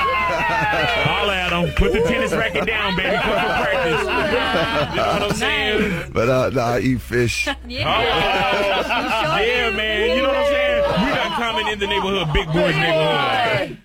At 1.29 1.51
him. 1.51 1.71
Put 1.75 1.93
the 1.93 2.01
tennis 2.01 2.31
racket 2.33 2.65
down, 2.65 2.95
baby. 2.95 3.15
Come 3.15 3.23
for 3.23 3.63
practice. 3.63 4.01
You 4.01 4.95
know 4.95 5.13
what 5.13 5.23
I'm 5.23 5.33
saying? 5.35 6.11
But 6.13 6.29
uh, 6.29 6.49
nah, 6.49 6.73
I 6.73 6.79
eat 6.79 7.01
fish. 7.01 7.47
Yeah, 7.67 7.85
man. 9.75 10.15
You 10.17 10.23
know 10.23 10.29
what 10.29 10.37
I'm 10.37 10.45
saying? 10.45 11.05
We 11.05 11.11
got 11.11 11.31
coming 11.39 11.67
in 11.67 11.79
the 11.79 11.87
neighborhood, 11.87 12.33
big 12.33 12.47
boys 12.47 12.75
neighborhood. 12.75 13.77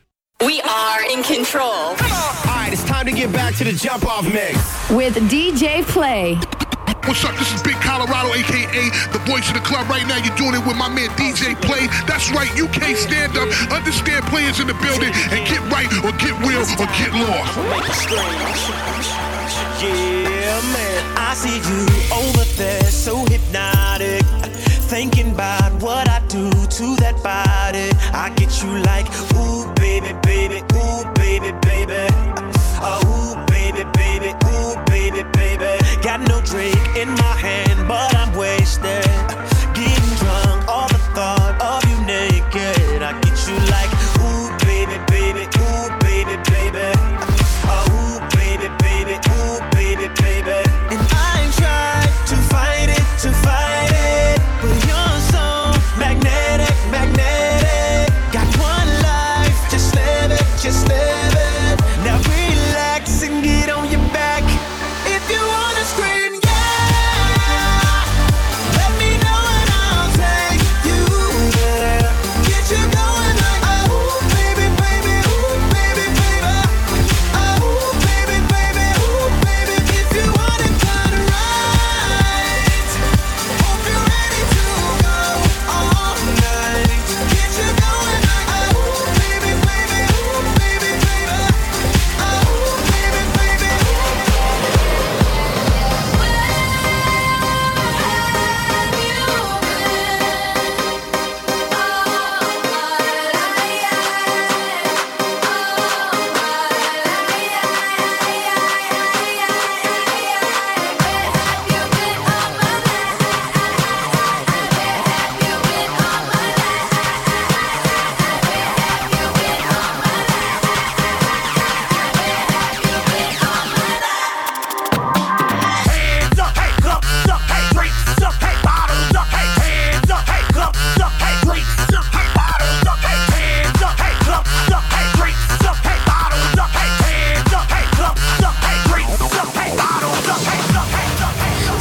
We 0.44 0.61
are 0.62 1.03
in 1.11 1.23
control. 1.23 1.94
Come 1.97 2.11
on. 2.12 2.49
All 2.49 2.57
right, 2.57 2.70
it's 2.73 2.85
time 2.85 3.07
to 3.07 3.12
get 3.12 3.33
back 3.33 3.55
to 3.57 3.64
the 3.64 3.73
jump 3.73 4.05
off 4.07 4.25
mix. 4.25 4.57
With 4.90 5.14
DJ 5.31 5.83
Play. 5.85 6.38
What's 7.07 7.23
up? 7.23 7.37
This 7.37 7.53
is 7.53 7.62
Big 7.62 7.77
Colorado, 7.85 8.33
aka 8.33 8.88
the 9.12 9.21
voice 9.29 9.47
of 9.49 9.55
the 9.55 9.61
club. 9.61 9.88
Right 9.90 10.07
now, 10.09 10.17
you're 10.25 10.35
doing 10.37 10.55
it 10.55 10.64
with 10.64 10.77
my 10.77 10.88
man 10.88 11.11
DJ 11.21 11.53
Play. 11.61 11.87
That's 12.09 12.33
right, 12.33 12.49
you 12.57 12.67
can't 12.69 12.97
stand 12.97 13.37
up. 13.37 13.45
Understand 13.71 14.25
players 14.33 14.59
in 14.59 14.67
the 14.67 14.75
building 14.81 15.12
and 15.29 15.45
get 15.45 15.61
right 15.69 15.85
or 16.01 16.17
get 16.17 16.33
real 16.49 16.64
or 16.64 16.88
get 16.97 17.12
lost. 17.12 17.61
Yeah, 19.85 20.61
man, 20.73 21.01
I 21.21 21.35
see 21.37 21.61
you 21.61 21.85
over 22.09 22.45
there, 22.57 22.85
so 22.85 23.27
hypnotic. 23.27 24.25
Thinking 24.88 25.33
about 25.33 25.73
what 25.83 26.09
I 26.09 26.21
do 26.29 26.49
to 26.49 26.97
that 27.05 27.21
body. 27.23 27.93
I 28.17 28.33
get 28.35 28.62
you 28.62 28.81
like, 28.81 29.12
ooh, 29.37 29.71
baby, 29.75 30.17
baby, 30.23 30.64
ooh, 30.73 31.05
baby, 31.14 31.53
baby. 31.61 32.09
Oh, 32.81 33.01
ooh, 33.05 33.13
Got 36.05 36.21
no 36.29 36.43
drink 36.43 36.77
in 36.97 37.09
my 37.09 37.35
hand, 37.35 37.88
but 37.88 38.14
I'm 38.14 38.37
wasted. 38.37 39.34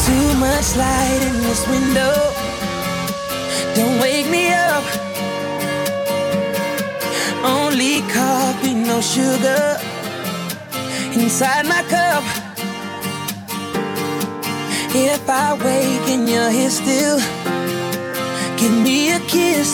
Too 0.05 0.33
much 0.35 0.75
light 0.75 1.21
in 1.29 1.35
this 1.43 1.65
window. 1.67 2.13
Don't 3.75 3.99
wake 4.01 4.29
me 4.29 4.51
up. 4.51 4.83
Only 7.43 8.01
coffee, 8.11 8.73
no 8.73 8.99
sugar. 8.99 9.77
Inside 11.13 11.65
my 11.67 11.83
cup. 11.83 12.23
If 14.95 15.29
I 15.29 15.53
wake 15.53 16.09
and 16.09 16.27
you're 16.29 16.51
here 16.51 16.69
still, 16.69 17.19
give 18.57 18.75
me 18.83 19.11
a 19.11 19.19
kiss. 19.21 19.71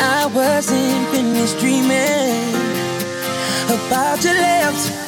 I 0.00 0.26
wasn't 0.34 1.08
finished 1.08 1.58
dreaming 1.58 2.54
about 3.68 4.24
your 4.24 4.34
lips. 4.34 5.07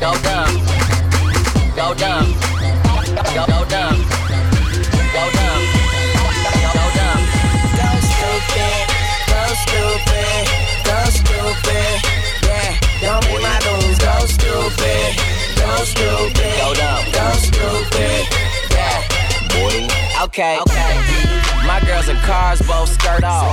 Go, 0.00 0.12
down. 0.22 0.50
Go 1.76 1.94
down. 1.94 2.32
Go, 3.32 3.46
go 3.46 4.23
Okay. 20.34 20.58
Okay. 20.66 20.94
My 21.64 21.80
girls 21.86 22.08
in 22.08 22.16
cars 22.16 22.60
both 22.62 22.88
skirt 22.88 23.22
off. 23.22 23.46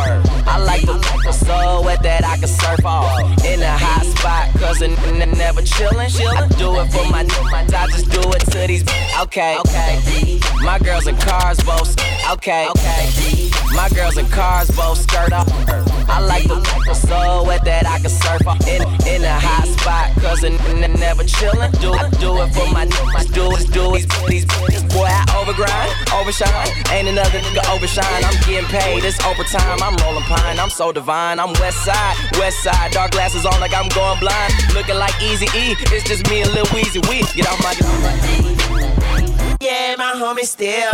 I 0.47 0.57
like 0.57 0.81
the 0.81 0.93
the 1.23 1.31
so 1.31 1.83
wet 1.85 2.01
that 2.01 2.25
I 2.25 2.37
can 2.39 2.47
surf 2.47 2.83
off. 2.83 3.21
In 3.45 3.61
a 3.61 3.69
hot 3.77 4.03
spot, 4.03 4.49
cause 4.59 4.81
a 4.81 4.85
n- 4.89 5.37
never 5.37 5.61
chillin'. 5.61 6.09
I 6.09 6.47
do 6.57 6.79
it 6.79 6.91
for 6.91 7.05
my 7.11 7.19
n- 7.19 7.29
I 7.75 7.85
just 7.91 8.09
do 8.09 8.21
it 8.31 8.39
to 8.49 8.65
these. 8.65 8.83
Okay. 9.21 9.59
Okay. 9.59 10.39
My 10.63 10.79
girls 10.79 11.05
in 11.05 11.15
cars 11.17 11.59
both. 11.59 11.95
Okay. 12.31 12.67
Okay. 12.69 13.51
My 13.75 13.87
girls 13.93 14.17
in 14.17 14.25
cars 14.29 14.71
both 14.71 14.97
skirt 14.97 15.33
off. 15.33 15.90
I 16.09 16.19
like 16.19 16.43
the 16.47 16.61
so 16.93 17.43
wet 17.45 17.63
that 17.65 17.85
I 17.85 17.99
can 17.99 18.09
surf. 18.09 18.41
In, 18.67 18.81
in 19.07 19.23
a 19.23 19.35
hot 19.39 19.67
spot, 19.67 20.15
cause 20.21 20.43
n- 20.43 20.57
never 20.99 21.23
chillin'. 21.23 21.71
Do 21.79 21.93
it, 21.93 22.19
do 22.19 22.37
it 22.41 22.49
for 22.53 22.67
my 22.71 22.83
n- 22.83 22.93
I 23.15 23.23
do 23.31 23.51
it, 23.55 23.71
do 23.71 23.95
it. 23.95 24.05
These, 24.27 24.45
these, 24.67 24.83
boy, 24.93 25.07
I 25.07 25.23
overgrind, 25.39 25.91
overshine. 26.19 26.67
Ain't 26.91 27.07
another 27.07 27.39
nigga 27.39 27.63
overshine. 27.73 28.23
I'm 28.23 28.35
getting 28.47 28.69
paid, 28.69 29.03
it's 29.03 29.19
overtime. 29.25 29.79
I'm 29.81 29.95
rolling 30.03 30.23
pine, 30.23 30.59
I'm 30.59 30.69
so 30.69 30.91
divine. 30.91 31.39
I'm 31.39 31.53
west 31.59 31.83
side, 31.83 32.15
west 32.39 32.63
side. 32.63 32.91
Dark 32.91 33.11
glasses 33.11 33.45
on 33.45 33.59
like 33.59 33.73
I'm 33.73 33.89
going 33.89 34.19
blind. 34.19 34.53
Looking 34.73 34.97
like 34.97 35.13
Easy 35.21 35.45
E, 35.57 35.75
it's 35.91 36.07
just 36.07 36.29
me 36.29 36.41
and 36.41 36.51
Lil 36.53 36.65
Weezy. 36.75 37.01
We 37.09 37.23
get 37.35 37.47
off 37.47 37.59
my. 37.63 37.73
Yeah, 39.61 39.95
my 39.97 40.13
homie 40.15 40.45
still. 40.45 40.91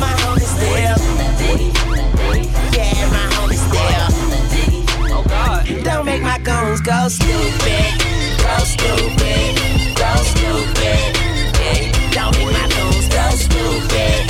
My 0.00 0.12
homie 0.22 0.46
still. 0.46 1.89
Yeah, 2.72 3.10
my 3.10 3.26
homies 3.34 3.64
there. 3.72 4.08
Oh 5.12 5.24
God. 5.28 5.66
Don't 5.84 6.04
make 6.04 6.22
my 6.22 6.38
goons 6.38 6.80
go 6.80 7.08
stupid. 7.08 7.90
Go 8.38 8.56
stupid. 8.64 9.50
Go 9.96 10.10
stupid. 10.32 11.16
Don't 12.12 12.34
make 12.38 12.52
my 12.52 12.66
goons 12.74 13.08
go 13.08 13.26
stupid. 13.36 14.20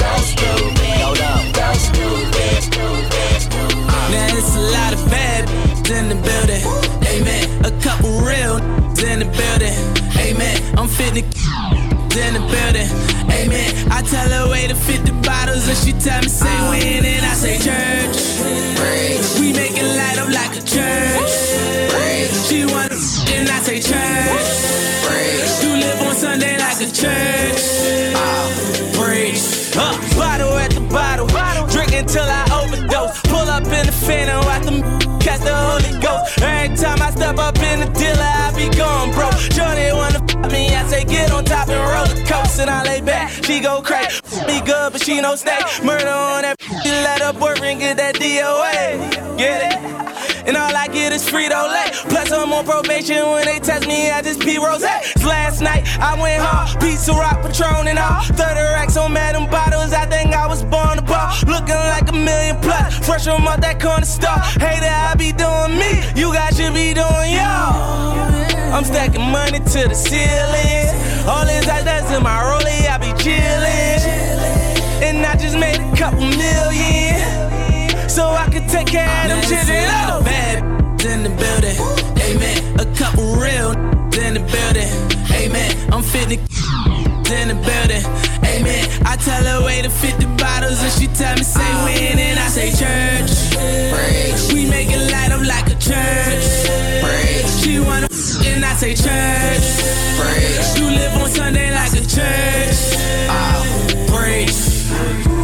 Go 0.00 0.12
stupid. 0.32 0.98
Go, 1.02 1.14
go, 1.14 1.32
go 1.52 1.68
stupid. 1.74 2.62
Stupid. 2.62 3.70
Now 4.12 4.36
it's 4.38 4.54
a 4.56 4.64
lot 4.76 4.92
of 4.92 5.02
bad 5.10 5.48
in 5.90 6.08
the 6.08 6.16
building. 6.16 6.62
Amen. 7.06 7.44
A 7.64 7.70
couple 7.82 8.10
real 8.20 8.56
in 9.08 9.18
the 9.20 9.28
building. 9.40 9.76
Amen. 10.16 10.56
I'm 10.78 10.88
fitting 10.88 11.24
in 11.24 12.34
the 12.34 12.40
building 12.50 13.29
tell 14.02 14.28
her 14.28 14.50
way 14.50 14.66
to 14.66 14.74
fit 14.74 15.04
the 15.04 15.12
bottles, 15.26 15.68
and 15.68 15.76
she 15.76 15.92
tell 15.92 16.20
me 16.22 16.28
say 16.28 16.56
when 16.68 17.04
and 17.04 17.24
I 17.24 17.34
say 17.34 17.56
church. 17.58 18.18
We 19.40 19.52
make 19.52 19.76
it 19.76 19.88
light 19.96 20.18
up 20.18 20.28
like 20.28 20.56
a 20.56 20.62
church. 20.62 21.32
She 22.46 22.64
wanna 22.66 22.96
and 23.34 23.48
I 23.48 23.58
say 23.60 23.80
church. 23.80 24.80
You 25.62 25.76
live 25.76 26.00
on 26.02 26.14
Sunday 26.14 26.58
like 26.58 26.80
a 26.80 26.90
church. 26.90 27.62
Preach. 28.96 29.76
Uh, 29.76 29.96
bottle 30.16 30.54
at 30.58 30.70
the 30.70 30.80
bottle. 30.80 31.26
Drink 31.68 31.92
until 31.92 32.24
I 32.24 32.44
overdose. 32.62 33.20
Pull 33.22 33.48
up 33.48 33.64
in 33.64 33.86
the 33.86 33.92
phantom, 33.92 34.44
watch 34.46 34.64
them 34.64 34.80
catch 35.20 35.40
the 35.40 35.54
Holy 35.54 35.92
Ghost. 36.00 36.40
Every 36.42 36.76
time 36.76 37.00
I 37.02 37.10
step 37.10 37.38
up 37.38 37.58
in 37.58 37.80
the 37.80 37.86
dealer, 37.98 38.22
I 38.22 38.52
be 38.56 38.68
gone, 38.76 39.12
bro. 39.12 39.30
Johnny 39.50 39.92
wanna 39.92 40.19
say 40.90 41.04
get 41.04 41.30
on 41.30 41.44
top 41.44 41.68
and 41.68 41.78
roller 41.78 42.26
coaster. 42.26 42.62
And 42.62 42.70
I 42.70 42.82
lay 42.84 43.00
back, 43.00 43.30
she 43.44 43.60
go 43.60 43.80
crack. 43.80 44.10
Be 44.46 44.60
good, 44.60 44.92
but 44.92 45.02
she 45.02 45.20
no 45.20 45.36
stay. 45.36 45.60
Murder 45.84 46.08
on 46.08 46.42
that, 46.42 46.56
she 46.82 46.90
let 46.90 47.22
her 47.22 47.32
boyfriend 47.32 47.80
get 47.80 47.96
that 47.96 48.16
DOA. 48.16 49.38
Get 49.38 49.72
it? 49.72 50.09
And 50.46 50.56
all 50.56 50.74
I 50.74 50.88
get 50.88 51.12
is 51.12 51.28
Frito 51.28 51.68
Lay. 51.68 51.90
Plus 52.08 52.32
I'm 52.32 52.52
on 52.52 52.64
probation 52.64 53.30
when 53.30 53.44
they 53.44 53.58
test 53.58 53.86
me, 53.86 54.10
I 54.10 54.22
just 54.22 54.40
pee 54.40 54.58
rose. 54.58 54.82
Last 54.82 55.60
night 55.60 55.86
I 56.00 56.20
went 56.20 56.42
hard, 56.42 56.80
pizza 56.80 57.12
rock, 57.12 57.42
Patron 57.42 57.88
and 57.88 57.98
all. 57.98 58.22
30 58.22 58.60
racks 58.74 58.96
on 58.96 59.12
Madam 59.12 59.48
Bottles, 59.50 59.92
I 59.92 60.06
think 60.06 60.34
I 60.34 60.46
was 60.46 60.62
born 60.62 60.96
to 60.96 61.02
ball. 61.02 61.34
Looking 61.46 61.74
like 61.74 62.08
a 62.08 62.12
million 62.12 62.56
plus, 62.60 62.98
fresh 63.06 63.24
from 63.24 63.46
out 63.46 63.60
that 63.60 63.80
corner 63.80 64.06
store. 64.06 64.40
Hater, 64.58 64.86
I 64.86 65.14
be 65.16 65.32
doing 65.32 65.78
me, 65.78 66.02
you 66.14 66.32
guys 66.32 66.56
should 66.56 66.74
be 66.74 66.94
doing 66.94 67.32
y'all. 67.34 68.30
I'm 68.72 68.84
stacking 68.84 69.30
money 69.30 69.58
to 69.58 69.88
the 69.88 69.94
ceiling. 69.94 70.94
All 71.28 71.44
this 71.44 71.68
ice 71.68 71.84
that's 71.84 72.10
in 72.16 72.22
my 72.22 72.40
rollie, 72.42 72.88
I 72.88 72.98
be 72.98 73.12
chillin'. 73.22 75.02
And 75.02 75.26
I 75.26 75.36
just 75.36 75.58
made 75.58 75.80
a 75.80 75.96
couple 75.96 76.20
million. 76.20 77.09
I 78.40 78.48
could 78.48 78.66
take 78.68 78.86
care 78.86 79.04
of 79.04 79.28
them 79.28 79.42
children. 79.42 79.84
Oh, 80.08 80.22
bad 80.24 80.56
in 81.04 81.22
the 81.22 81.28
building. 81.28 81.76
Amen. 82.24 82.80
A 82.80 82.86
couple 82.96 83.36
real 83.36 83.72
in 84.16 84.32
the 84.32 84.40
building. 84.40 84.90
Amen. 85.36 85.70
I'm 85.92 86.02
fitting 86.02 86.40
in 86.40 87.48
the 87.52 87.58
building. 87.68 88.04
Amen. 88.48 88.88
I 89.04 89.16
tell 89.16 89.44
her 89.44 89.64
way 89.66 89.82
to 89.82 89.90
50 89.90 90.24
bottles 90.40 90.82
and 90.82 90.92
she 90.92 91.06
tell 91.08 91.36
me 91.36 91.42
say 91.42 91.70
when 91.84 92.18
and 92.18 92.38
I 92.40 92.48
say 92.48 92.70
church. 92.72 93.32
We 94.54 94.68
make 94.70 94.88
it 94.88 95.12
light 95.12 95.32
up 95.32 95.44
like 95.44 95.68
a 95.68 95.76
church. 95.78 96.44
She 97.60 97.78
wanna 97.78 98.08
and 98.48 98.64
I 98.64 98.74
say 98.74 98.94
church. 98.94 99.64
You 100.78 100.86
live 100.88 101.12
on 101.20 101.28
Sunday 101.28 101.70
like 101.74 101.92
a 101.92 102.04
church. 102.08 102.80
Praise. 104.08 105.39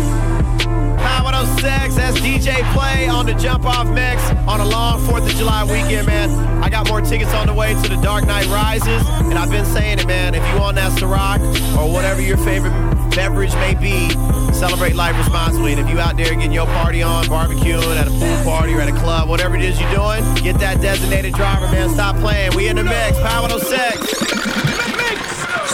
106, 1.47 1.95
that's 1.95 2.19
DJ 2.19 2.63
Play 2.73 3.09
on 3.09 3.27
the 3.27 3.35
Jump 3.35 3.65
Off 3.65 3.89
Mix 3.89 4.23
on 4.49 4.61
a 4.61 4.65
long 4.65 5.01
4th 5.01 5.27
of 5.27 5.37
July 5.37 5.65
weekend, 5.65 6.07
man. 6.07 6.31
I 6.63 6.69
got 6.69 6.89
more 6.89 7.01
tickets 7.01 7.33
on 7.35 7.47
the 7.47 7.55
way 7.55 7.75
to 7.75 7.89
the 7.89 8.01
Dark 8.03 8.27
Knight 8.27 8.47
Rises, 8.47 9.07
and 9.09 9.35
I've 9.35 9.51
been 9.51 9.65
saying 9.65 9.99
it, 10.01 10.07
man. 10.07 10.35
If 10.35 10.43
you 10.53 10.61
on 10.61 10.75
that 10.75 10.93
Ciroc 10.99 11.41
or 11.77 11.93
whatever 11.93 12.21
your 12.21 12.37
favorite 12.39 12.73
beverage 13.11 13.55
may 13.55 13.75
be, 13.75 14.11
celebrate 14.53 14.95
life 14.95 15.17
responsibly. 15.17 15.73
And 15.73 15.81
if 15.81 15.89
you 15.89 16.01
out 16.01 16.17
there 16.17 16.35
getting 16.35 16.53
your 16.53 16.67
party 16.67 17.03
on, 17.03 17.25
barbecuing 17.27 17.97
at 17.97 18.09
a 18.09 18.11
pool 18.11 18.45
party 18.45 18.75
or 18.75 18.81
at 18.81 18.89
a 18.89 18.99
club, 18.99 19.29
whatever 19.29 19.57
it 19.57 19.63
is 19.63 19.81
you're 19.81 19.95
doing, 19.95 20.23
get 20.43 20.59
that 20.61 20.81
designated 20.81 21.35
driver, 21.35 21.67
man. 21.71 21.91
Stop 21.91 22.17
playing. 22.17 22.55
We 22.57 22.69
in 22.69 22.77
the 22.77 22.85
mix. 22.85 23.19
Power 23.21 23.49
106. 23.49 23.97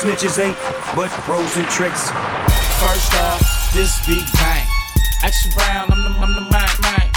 Snitches 0.02 0.38
ain't 0.42 0.56
but 0.96 1.11
pros 1.24 1.56
and 1.56 1.68
tricks. 1.68 2.11
First 2.80 3.14
off, 3.14 3.72
this 3.72 4.04
big 4.06 4.24
bang. 4.35 4.71
Action 5.22 5.52
Brown, 5.54 5.87
I'm 5.92 6.02
the, 6.02 6.11
I'm 6.18 6.35
the 6.35 6.40
man, 6.50 6.68
man. 6.82 7.11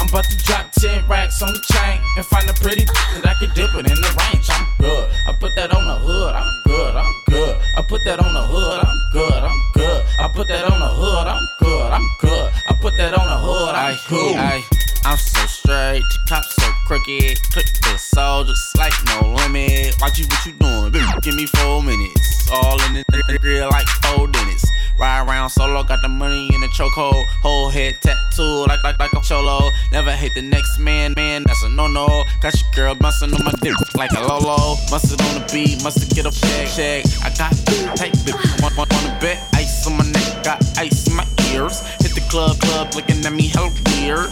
I'm 0.00 0.08
about 0.08 0.24
to 0.24 0.36
drop 0.38 0.72
10 0.72 1.06
racks 1.06 1.42
on 1.42 1.52
the 1.52 1.60
chain 1.72 2.00
and 2.16 2.26
find 2.26 2.50
a 2.50 2.54
pretty 2.54 2.84
that 2.84 3.22
I 3.24 3.34
can 3.38 3.54
dip 3.54 3.70
it 3.74 3.86
in 3.86 3.94
the 4.02 4.10
range. 4.18 4.50
I'm 4.50 4.66
good. 4.80 5.08
I 5.28 5.32
put 5.32 5.54
that 5.54 5.72
on 5.72 5.86
the 5.86 5.94
hood, 5.94 6.34
I'm 6.34 6.62
good, 6.64 6.96
I'm 6.96 7.14
good. 7.28 7.56
I 7.76 7.82
put 7.82 8.00
that 8.04 8.18
on 8.18 8.34
the 8.34 8.42
hood, 8.42 8.82
I'm 8.82 8.98
good, 9.12 9.44
I'm 9.44 9.62
good. 9.74 10.04
I 10.18 10.28
put 10.34 10.48
that 10.48 10.64
on 10.64 10.80
the 10.80 10.88
hood, 10.88 11.26
I'm 11.28 11.48
good, 11.60 11.92
I'm 11.92 12.08
good. 12.18 12.52
I 12.68 12.72
put 12.82 12.96
that 12.96 13.14
on 13.14 13.26
the 13.30 13.38
hood, 13.38 13.74
I'm 13.76 13.96
cool. 14.08 14.71
I'm 15.04 15.18
so 15.18 15.46
straight, 15.46 16.04
cops 16.28 16.54
so 16.54 16.70
crooked. 16.86 17.42
Click 17.50 17.66
the 17.82 17.96
soldiers 17.98 18.72
like 18.78 18.94
no 19.06 19.34
limit. 19.34 19.96
Watch 20.00 20.18
you 20.18 20.26
what 20.26 20.46
you 20.46 20.52
doing, 20.52 20.92
bitch. 20.92 21.22
Give 21.22 21.34
me 21.34 21.46
four 21.46 21.82
minutes. 21.82 22.48
All 22.52 22.80
in 22.86 22.94
the, 22.94 23.04
the 23.10 23.38
grill 23.38 23.68
like 23.70 23.86
four 24.04 24.28
minutes. 24.28 24.64
Ride 24.98 25.26
around 25.26 25.50
solo, 25.50 25.82
got 25.82 26.02
the 26.02 26.08
money 26.08 26.48
in 26.54 26.60
the 26.60 26.68
chokehold. 26.68 27.24
Whole 27.42 27.68
head 27.68 27.96
tattoo 28.00 28.66
like 28.68 28.84
like 28.84 28.98
like 29.00 29.12
a 29.12 29.20
cholo. 29.22 29.70
Never 29.90 30.12
hate 30.12 30.34
the 30.34 30.42
next 30.42 30.78
man, 30.78 31.14
man. 31.16 31.42
That's 31.44 31.62
a 31.64 31.68
no 31.68 31.88
no. 31.88 32.06
Got 32.40 32.54
your 32.54 32.70
girl 32.72 32.94
bustin' 32.94 33.34
on 33.34 33.44
my 33.44 33.52
dick 33.60 33.74
like 33.96 34.12
a 34.12 34.20
lolo. 34.20 34.76
Mustard 34.90 35.20
on 35.20 35.34
the 35.34 35.50
beat, 35.52 35.82
mustard 35.82 36.14
get 36.14 36.26
a 36.26 36.30
check 36.30 36.68
check. 36.68 37.04
I 37.24 37.30
got 37.36 37.50
tight 37.96 38.12
bitch. 38.22 38.62
Want, 38.62 38.76
want, 38.76 38.92
wanna 38.92 39.18
bet 39.20 39.42
ice 39.54 39.84
on 39.86 39.96
my 39.96 40.04
neck, 40.04 40.44
got 40.44 40.62
ice 40.78 41.08
in 41.08 41.16
my 41.16 41.26
ears. 41.50 41.80
Hit 41.98 42.14
the 42.14 42.24
club, 42.30 42.58
club 42.60 42.94
looking 42.94 43.24
at 43.26 43.32
me 43.32 43.48
hell 43.48 43.72
weird. 43.98 44.30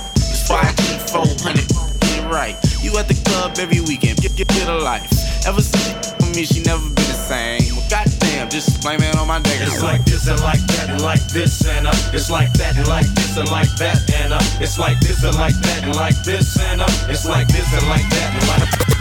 YG 0.51 1.11
400. 1.15 1.63
Get 2.03 2.19
it 2.19 2.27
right. 2.27 2.59
You 2.83 2.99
at 2.99 3.07
the 3.07 3.15
club 3.31 3.55
every 3.59 3.81
weekend. 3.87 4.19
Get 4.19 4.35
get 4.35 4.49
get 4.49 4.69
a 4.69 4.79
life. 4.79 5.07
Ever 5.47 5.63
since 5.63 6.11
with 6.19 6.35
me, 6.35 6.45
she 6.45 6.63
never 6.67 6.83
been 6.83 7.07
the 7.07 7.23
same. 7.31 7.63
Well, 7.77 7.87
goddamn, 7.89 8.51
just 8.51 8.83
blame 8.83 9.01
it 9.01 9.15
on 9.17 9.29
my 9.29 9.39
nigga. 9.39 9.71
It's 9.71 9.83
like 9.83 10.05
this 10.05 10.27
and 10.27 10.41
like 10.41 10.61
that 10.75 10.91
and 10.91 11.03
like 11.03 11.23
this 11.31 11.65
and 11.67 11.87
uh, 11.87 11.93
it's 12.13 12.31
like 12.31 12.53
that 12.55 12.77
and 12.77 12.89
like 12.89 13.07
this 13.15 13.37
and 13.37 13.49
like 13.49 13.71
that 13.79 14.03
and 14.11 14.33
uh, 14.33 14.41
it's 14.59 14.77
like 14.77 14.99
this 14.99 15.23
and 15.23 15.37
like 15.37 15.55
that 15.55 15.85
and 15.85 15.95
like 15.95 16.19
this 16.25 16.59
and 16.59 16.81
uh, 16.83 16.89
it's 17.07 17.27
like 17.27 17.47
this 17.47 17.73
and 17.73 17.87
like 17.89 18.09
that 18.11 18.31
and 18.35 18.49
like. 18.49 19.00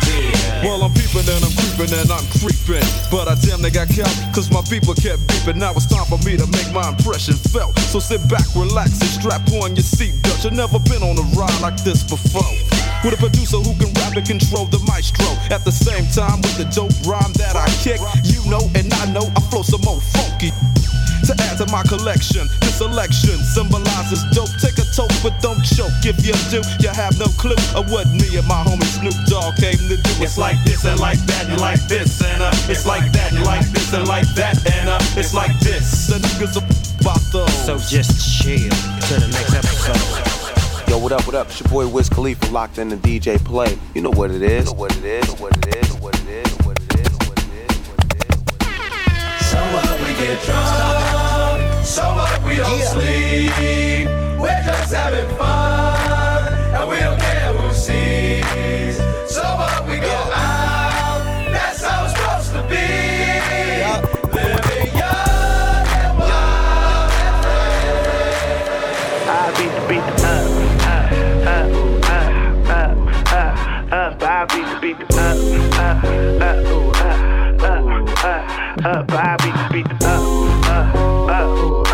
Well, 0.63 0.83
I'm 0.83 0.91
peeping 0.91 1.23
and 1.23 1.39
I'm 1.39 1.55
creeping 1.55 1.93
and 1.95 2.11
I'm 2.11 2.25
creeping. 2.35 2.83
But 3.07 3.31
I 3.31 3.35
damn 3.39 3.61
they 3.61 3.71
got 3.71 3.87
caught, 3.87 4.11
cause 4.35 4.51
my 4.51 4.61
people 4.67 4.93
kept 4.93 5.23
beeping. 5.31 5.55
Now 5.55 5.71
it's 5.71 5.87
time 5.87 6.05
for 6.05 6.19
me 6.27 6.35
to 6.35 6.45
make 6.51 6.67
my 6.73 6.89
impression 6.89 7.35
felt. 7.35 7.77
So 7.91 7.99
sit 7.99 8.19
back, 8.27 8.43
relax, 8.55 8.99
and 8.99 9.09
strap 9.09 9.47
on 9.63 9.75
your 9.79 9.87
seatbelt. 9.87 10.43
You've 10.43 10.53
never 10.53 10.79
been 10.79 11.01
on 11.01 11.15
a 11.15 11.25
ride 11.39 11.55
like 11.61 11.79
this 11.83 12.03
before. 12.03 12.43
With 13.03 13.15
a 13.15 13.17
producer 13.17 13.57
who 13.57 13.71
can 13.79 13.93
rap 14.03 14.19
and 14.19 14.27
control 14.27 14.65
the 14.65 14.79
maestro. 14.83 15.31
At 15.47 15.63
the 15.63 15.71
same 15.71 16.03
time, 16.11 16.41
with 16.43 16.57
the 16.59 16.67
dope 16.75 16.91
rhyme 17.07 17.31
that 17.39 17.55
I 17.55 17.67
kick, 17.79 18.03
you 18.27 18.43
know 18.51 18.67
and 18.75 18.91
I 18.99 19.07
know 19.11 19.31
I 19.35 19.41
flow 19.47 19.63
some 19.63 19.81
more 19.87 20.01
funky. 20.01 20.51
To 21.29 21.37
add 21.45 21.61
to 21.61 21.67
my 21.69 21.83
collection, 21.83 22.49
this 22.65 22.81
selection 22.81 23.37
symbolizes 23.37 24.25
dope. 24.33 24.49
Take 24.57 24.81
a 24.81 24.85
toke, 24.97 25.13
but 25.21 25.37
don't 25.45 25.61
choke. 25.61 25.93
If 26.01 26.25
you 26.25 26.33
do, 26.49 26.65
you 26.81 26.89
have 26.89 27.19
no 27.19 27.27
clue 27.37 27.53
of 27.77 27.91
what 27.91 28.09
me 28.09 28.33
and 28.33 28.47
my 28.47 28.65
homie 28.65 28.89
Snoop 28.97 29.13
Dogg 29.29 29.55
came 29.61 29.77
to 29.77 29.97
do. 30.01 30.11
It's 30.25 30.39
like 30.39 30.57
this 30.65 30.85
and 30.85 30.99
like 30.99 31.19
that 31.29 31.45
and 31.47 31.61
like 31.61 31.85
this 31.85 32.23
and 32.25 32.41
uh, 32.41 32.49
it's 32.65 32.87
like 32.87 33.11
that 33.11 33.31
and 33.31 33.45
like 33.45 33.65
this 33.69 33.93
and 33.93 34.08
like 34.08 34.25
that 34.33 34.58
and 34.73 34.89
uh, 34.89 34.97
it's 35.13 35.35
like 35.35 35.54
this. 35.60 36.08
The 36.08 36.17
niggas 36.17 36.58
are 36.58 36.65
about 36.99 37.21
those. 37.31 37.54
So 37.65 37.77
just 37.77 38.41
chill 38.41 38.69
to 38.69 39.13
the 39.21 39.29
next 39.29 39.54
episode. 39.54 40.89
Yo, 40.89 40.97
what 40.97 41.12
up, 41.12 41.27
what 41.27 41.35
up? 41.35 41.45
It's 41.45 41.60
your 41.62 41.69
boy 41.69 41.87
Wiz 41.87 42.10
Khalifa 42.10 42.47
locked 42.51 42.79
in 42.79 42.89
the 42.89 42.97
DJ 42.97 43.37
play. 43.37 43.77
You 43.93 44.01
know 44.01 44.10
what 44.10 44.31
it 44.31 44.41
is. 44.41 44.65
You 44.65 44.73
know 44.73 44.79
what 44.79 44.97
it 44.97 45.06
is. 45.06 45.27
You 45.27 45.35
know 45.35 45.41
what 45.43 45.58
it 45.58 45.67
is. 45.75 45.89
You 45.89 45.95
know 45.95 46.04
what 46.04 46.15
it 46.15 46.25
is. 46.25 46.35
You 46.35 46.58
know 46.58 46.65
what 46.65 46.79
it 46.79 46.95
is. 46.95 47.06
You 47.06 47.12
know 47.12 47.25
what 47.29 47.37
it 47.37 48.23
is. 48.25 49.45
So 49.45 49.58
what 49.58 49.99
we 50.01 50.13
get 50.15 50.43
drunk, 50.45 51.18
so 52.00 52.08
what 52.15 52.43
we 52.45 52.56
don't 52.56 52.81
sleep. 52.93 54.08
We're 54.39 54.63
just 54.63 54.93
having 54.93 55.29
fun, 55.37 56.54
and 56.75 56.89
we 56.89 56.97
don't 57.06 57.19
care 57.19 57.54
who 57.54 57.73
sees. 57.73 58.97
So 59.35 59.43
what 59.43 59.85
we 59.87 59.95
go 59.97 60.19
out, 60.33 61.21
that's 61.52 61.81
how 61.83 62.06
it's 62.06 62.13
supposed 62.15 62.52
to 62.56 62.62
be. 62.71 62.87
Living 64.35 64.91
young 65.02 65.87
and 66.00 66.13
wild. 66.19 67.12
I 69.27 69.43
beat 69.58 69.71
the 69.75 69.81
beat 69.89 70.06
the 70.08 70.13
up, 70.35 70.47
up, 70.93 71.10
up, 72.15 72.31
up, 72.79 72.95
up, 73.41 73.91
up. 73.91 74.23
I 74.23 74.45
beat 74.52 74.67
the 74.71 74.77
beat 74.83 75.00
the 75.00 75.06
up, 75.27 75.37
up, 75.85 76.00
up, 76.47 76.58
ooh, 76.71 76.95
up, 77.10 77.21
up, 77.63 77.83
up, 78.23 78.43
up. 78.85 79.12
I 79.12 79.35
beat 79.43 79.58
the 79.60 79.65
beat 79.73 79.89
the 79.89 79.95
up, 80.08 80.23
up, 80.69 80.95
up, 81.29 81.47
ooh, 81.58 81.88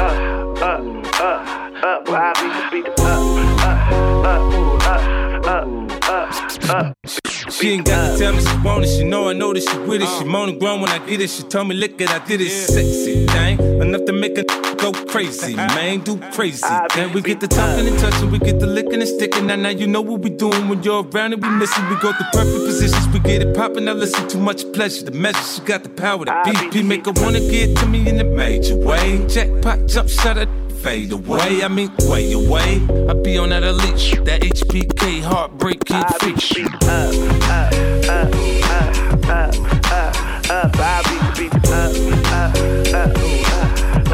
She 7.52 7.70
ain't 7.70 7.86
got 7.86 8.12
to 8.12 8.18
tell 8.18 8.34
me 8.34 8.42
she 8.42 8.58
want 8.64 8.84
it. 8.84 8.88
She 8.88 9.04
know 9.04 9.30
I 9.30 9.34
know 9.34 9.54
that 9.54 9.62
she 9.62 9.78
with 9.78 10.02
it. 10.02 10.10
She 10.18 10.26
moaning 10.26 10.58
grown 10.58 10.82
when 10.82 10.90
I 10.90 10.98
get 11.06 11.22
it. 11.22 11.30
She 11.30 11.44
told 11.44 11.68
me, 11.68 11.76
look 11.76 12.02
it, 12.02 12.10
I 12.10 12.18
did 12.26 12.42
it. 12.42 12.50
Sexy 12.50 13.28
thing, 13.28 13.60
enough 13.82 14.06
to 14.06 14.14
make 14.14 14.38
a 14.38 14.44
go 14.76 14.92
crazy. 14.92 15.56
Man, 15.56 16.00
do 16.00 16.18
crazy. 16.34 16.66
Then 16.96 17.14
we 17.14 17.22
get 17.22 17.40
the 17.40 17.48
talking 17.48 17.88
and 17.88 18.00
touching, 18.00 18.32
we 18.32 18.40
get 18.40 18.60
the 18.60 18.66
licking 18.66 19.00
and 19.00 19.08
sticking. 19.08 19.46
Now, 19.46 19.58
now 19.58 19.70
you 19.70 19.86
know 19.86 20.02
what 20.02 20.22
we 20.22 20.32
doing 20.32 20.70
when 20.70 20.82
you're 20.82 21.04
around 21.04 21.34
and 21.34 21.44
we 21.44 21.50
missing. 21.50 21.88
We 21.90 21.96
go 21.98 22.12
through 22.12 22.32
perfect 22.34 22.66
positions, 22.66 23.08
we 23.10 23.20
get 23.20 23.42
it 23.42 23.56
popping. 23.56 23.86
Now 23.86 23.94
listen, 23.94 24.28
too 24.28 24.40
much 24.40 24.64
pleasure. 24.74 25.06
The 25.06 25.12
measure, 25.12 25.44
she 25.44 25.62
got 25.62 25.84
the 25.84 25.90
power. 25.90 26.26
The 26.26 26.32
BP 26.32 26.84
make 26.84 27.06
her 27.06 27.14
wanna 27.16 27.42
get 27.42 27.78
to 27.78 27.86
me 27.86 28.10
in 28.10 28.20
a 28.20 28.24
major 28.24 28.76
way. 28.76 29.26
Jackpot, 29.28 29.86
jump 29.86 30.10
shot 30.10 30.38
fade 30.86 31.12
away. 31.12 31.64
I 31.64 31.68
mean, 31.68 31.92
way 32.02 32.32
away. 32.34 32.80
I 33.10 33.14
be 33.14 33.40
on 33.40 33.50
that 33.50 33.64
elite, 33.64 34.24
that 34.24 34.42
HPK 34.42 35.24
heartbreaking 35.24 36.04
freak 36.20 36.40
shit. 36.40 36.68
Up, 36.84 37.12
up, 37.50 37.74
up, 38.08 38.36
up, 38.70 38.94
up, 39.28 39.56
up, 39.92 40.52
up. 40.52 40.72
I 40.78 41.02
beat 41.10 41.24
the 41.26 41.32
beat 41.40 41.54
up, 41.72 41.94
up, 42.32 42.54
up, 42.94 43.18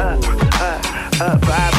up, 0.00 0.20
up, 0.60 1.20
up, 1.20 1.48
up. 1.48 1.71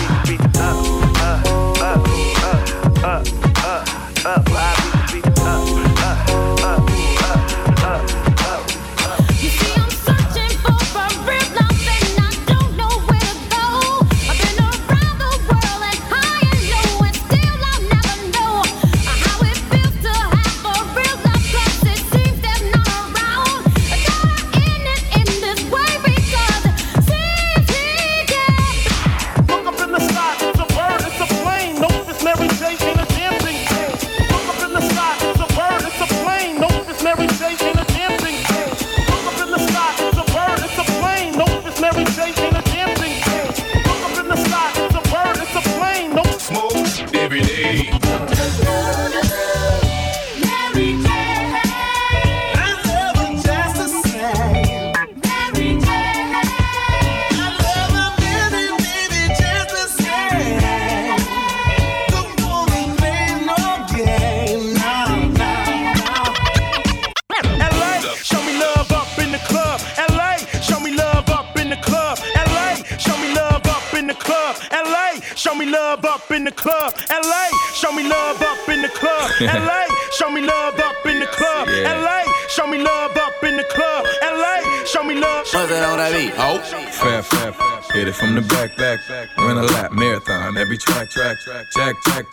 That 85.54 85.86
on 85.86 85.98
that 86.02 86.12
beat? 86.18 86.34
Oh. 86.36 86.58
Fair, 86.90 87.22
fair. 87.22 87.54
Hit 87.94 88.08
it 88.08 88.16
from 88.16 88.34
the 88.34 88.42
back, 88.42 88.76
back. 88.76 89.00
back. 89.08 89.38
Run 89.38 89.60
a 89.60 89.62
lap, 89.62 89.92
marathon. 89.92 90.58
Every 90.58 90.80
track, 90.80 91.12
track, 91.12 91.38
track, 91.42 91.70
track, 91.70 91.96
track. 92.02 92.26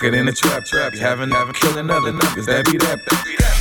Get 0.00 0.14
in 0.14 0.24
the 0.24 0.32
trap, 0.32 0.64
trap. 0.64 0.94
Having, 0.94 1.30
having, 1.30 1.52
killing 1.52 1.90
other 1.90 2.12
niggas. 2.12 2.46
That 2.46 2.64
be 2.64 2.78
that. 2.78 2.98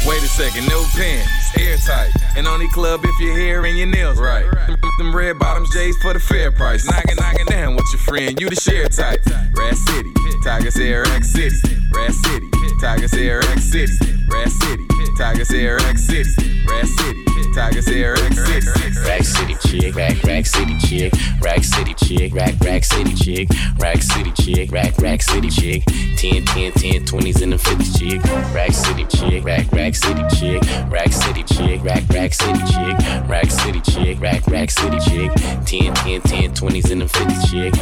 Wait 0.07 0.24
a 0.24 0.28
second, 0.28 0.66
no 0.70 0.82
pants, 0.95 1.59
airtight. 1.59 2.16
And 2.38 2.47
only 2.47 2.70
club 2.70 3.01
if 3.03 3.20
your 3.20 3.34
hair 3.38 3.66
and 3.66 3.78
your 3.78 3.88
nails 3.88 4.18
right. 4.18 4.49
Them, 4.66 4.80
them 4.97 5.14
red 5.14 5.38
bottoms, 5.38 5.70
J's 5.74 5.97
for 6.01 6.14
the 6.14 6.20
fair 6.20 6.49
price. 6.49 6.86
Knocking, 6.86 7.18
knocking 7.18 7.45
down 7.47 7.76
with 7.76 7.86
your 7.91 7.99
friend, 7.99 8.39
you 8.39 8.49
the 8.49 8.55
share 8.55 8.88
type. 8.88 9.20
Rack 9.53 9.76
City, 9.76 10.14
Tigers 10.41 10.78
Air 10.78 11.03
X 11.07 11.28
City. 11.28 11.57
Rack 11.91 12.12
City, 12.12 12.49
Tigers 12.80 13.14
Air 13.14 13.41
X 13.43 13.66
City. 13.66 14.11
Rack 14.32 14.49
City, 14.49 14.88
Tigers 15.17 15.51
Air 15.51 15.77
X 15.79 16.03
City. 16.07 16.63
Rack 16.67 16.86
City, 16.86 17.25
Tigers 17.53 17.88
Air 17.88 18.15
X 18.15 18.36
City. 18.36 18.99
Rack 19.05 19.23
City 19.23 19.55
chick, 19.71 19.95
rack 19.95 20.23
rack 20.23 20.45
city 20.45 20.77
chick, 20.79 21.13
rack 21.41 21.63
city 21.63 21.93
chick, 21.93 22.34
rack 22.34 22.59
rack 22.61 22.84
city 22.84 23.13
chick, 23.13 23.49
rack 23.79 24.01
city 24.01 24.32
chick, 24.32 24.71
rack 24.71 24.97
rack 24.97 25.21
city 25.21 25.49
chick, 25.49 25.84
10 26.17 26.45
10 26.45 26.71
10 26.73 27.05
20s 27.05 27.41
and 27.41 27.53
the 27.53 27.57
50s 27.57 27.97
chick, 27.97 28.23
rack 28.53 28.73
city 28.73 29.05
chick, 29.05 29.43
rack 29.45 29.71
rack 29.71 29.95
city 29.95 30.23
chick, 30.36 30.61
rack 30.91 31.11
city 31.13 31.43
chick, 31.43 31.84
rack 31.84 32.07
rack 32.09 32.34
city 32.34 32.59
chick, 32.71 32.97
rack 33.29 33.49
city 33.49 33.82
chick, 33.82 34.19
rack 34.19 34.47
rack 34.47 34.69
city 34.69 34.99
chick, 34.99 35.32
10 35.65 35.93
10 35.93 36.21
10 36.21 36.53
20s 36.53 36.91
and 36.91 37.01
the 37.01 37.05
50s 37.05 37.49
chick. 37.49 37.73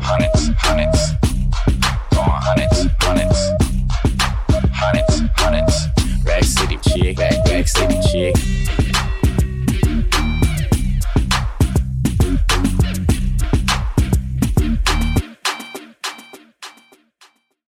Hundreds, 0.00 0.50
hundreds, 0.58 1.12
going 2.10 2.30
hundreds. 2.30 3.63
chick, 6.84 7.16
back, 7.16 7.44
back, 7.44 7.68
city 7.68 7.98
chick. 8.10 8.93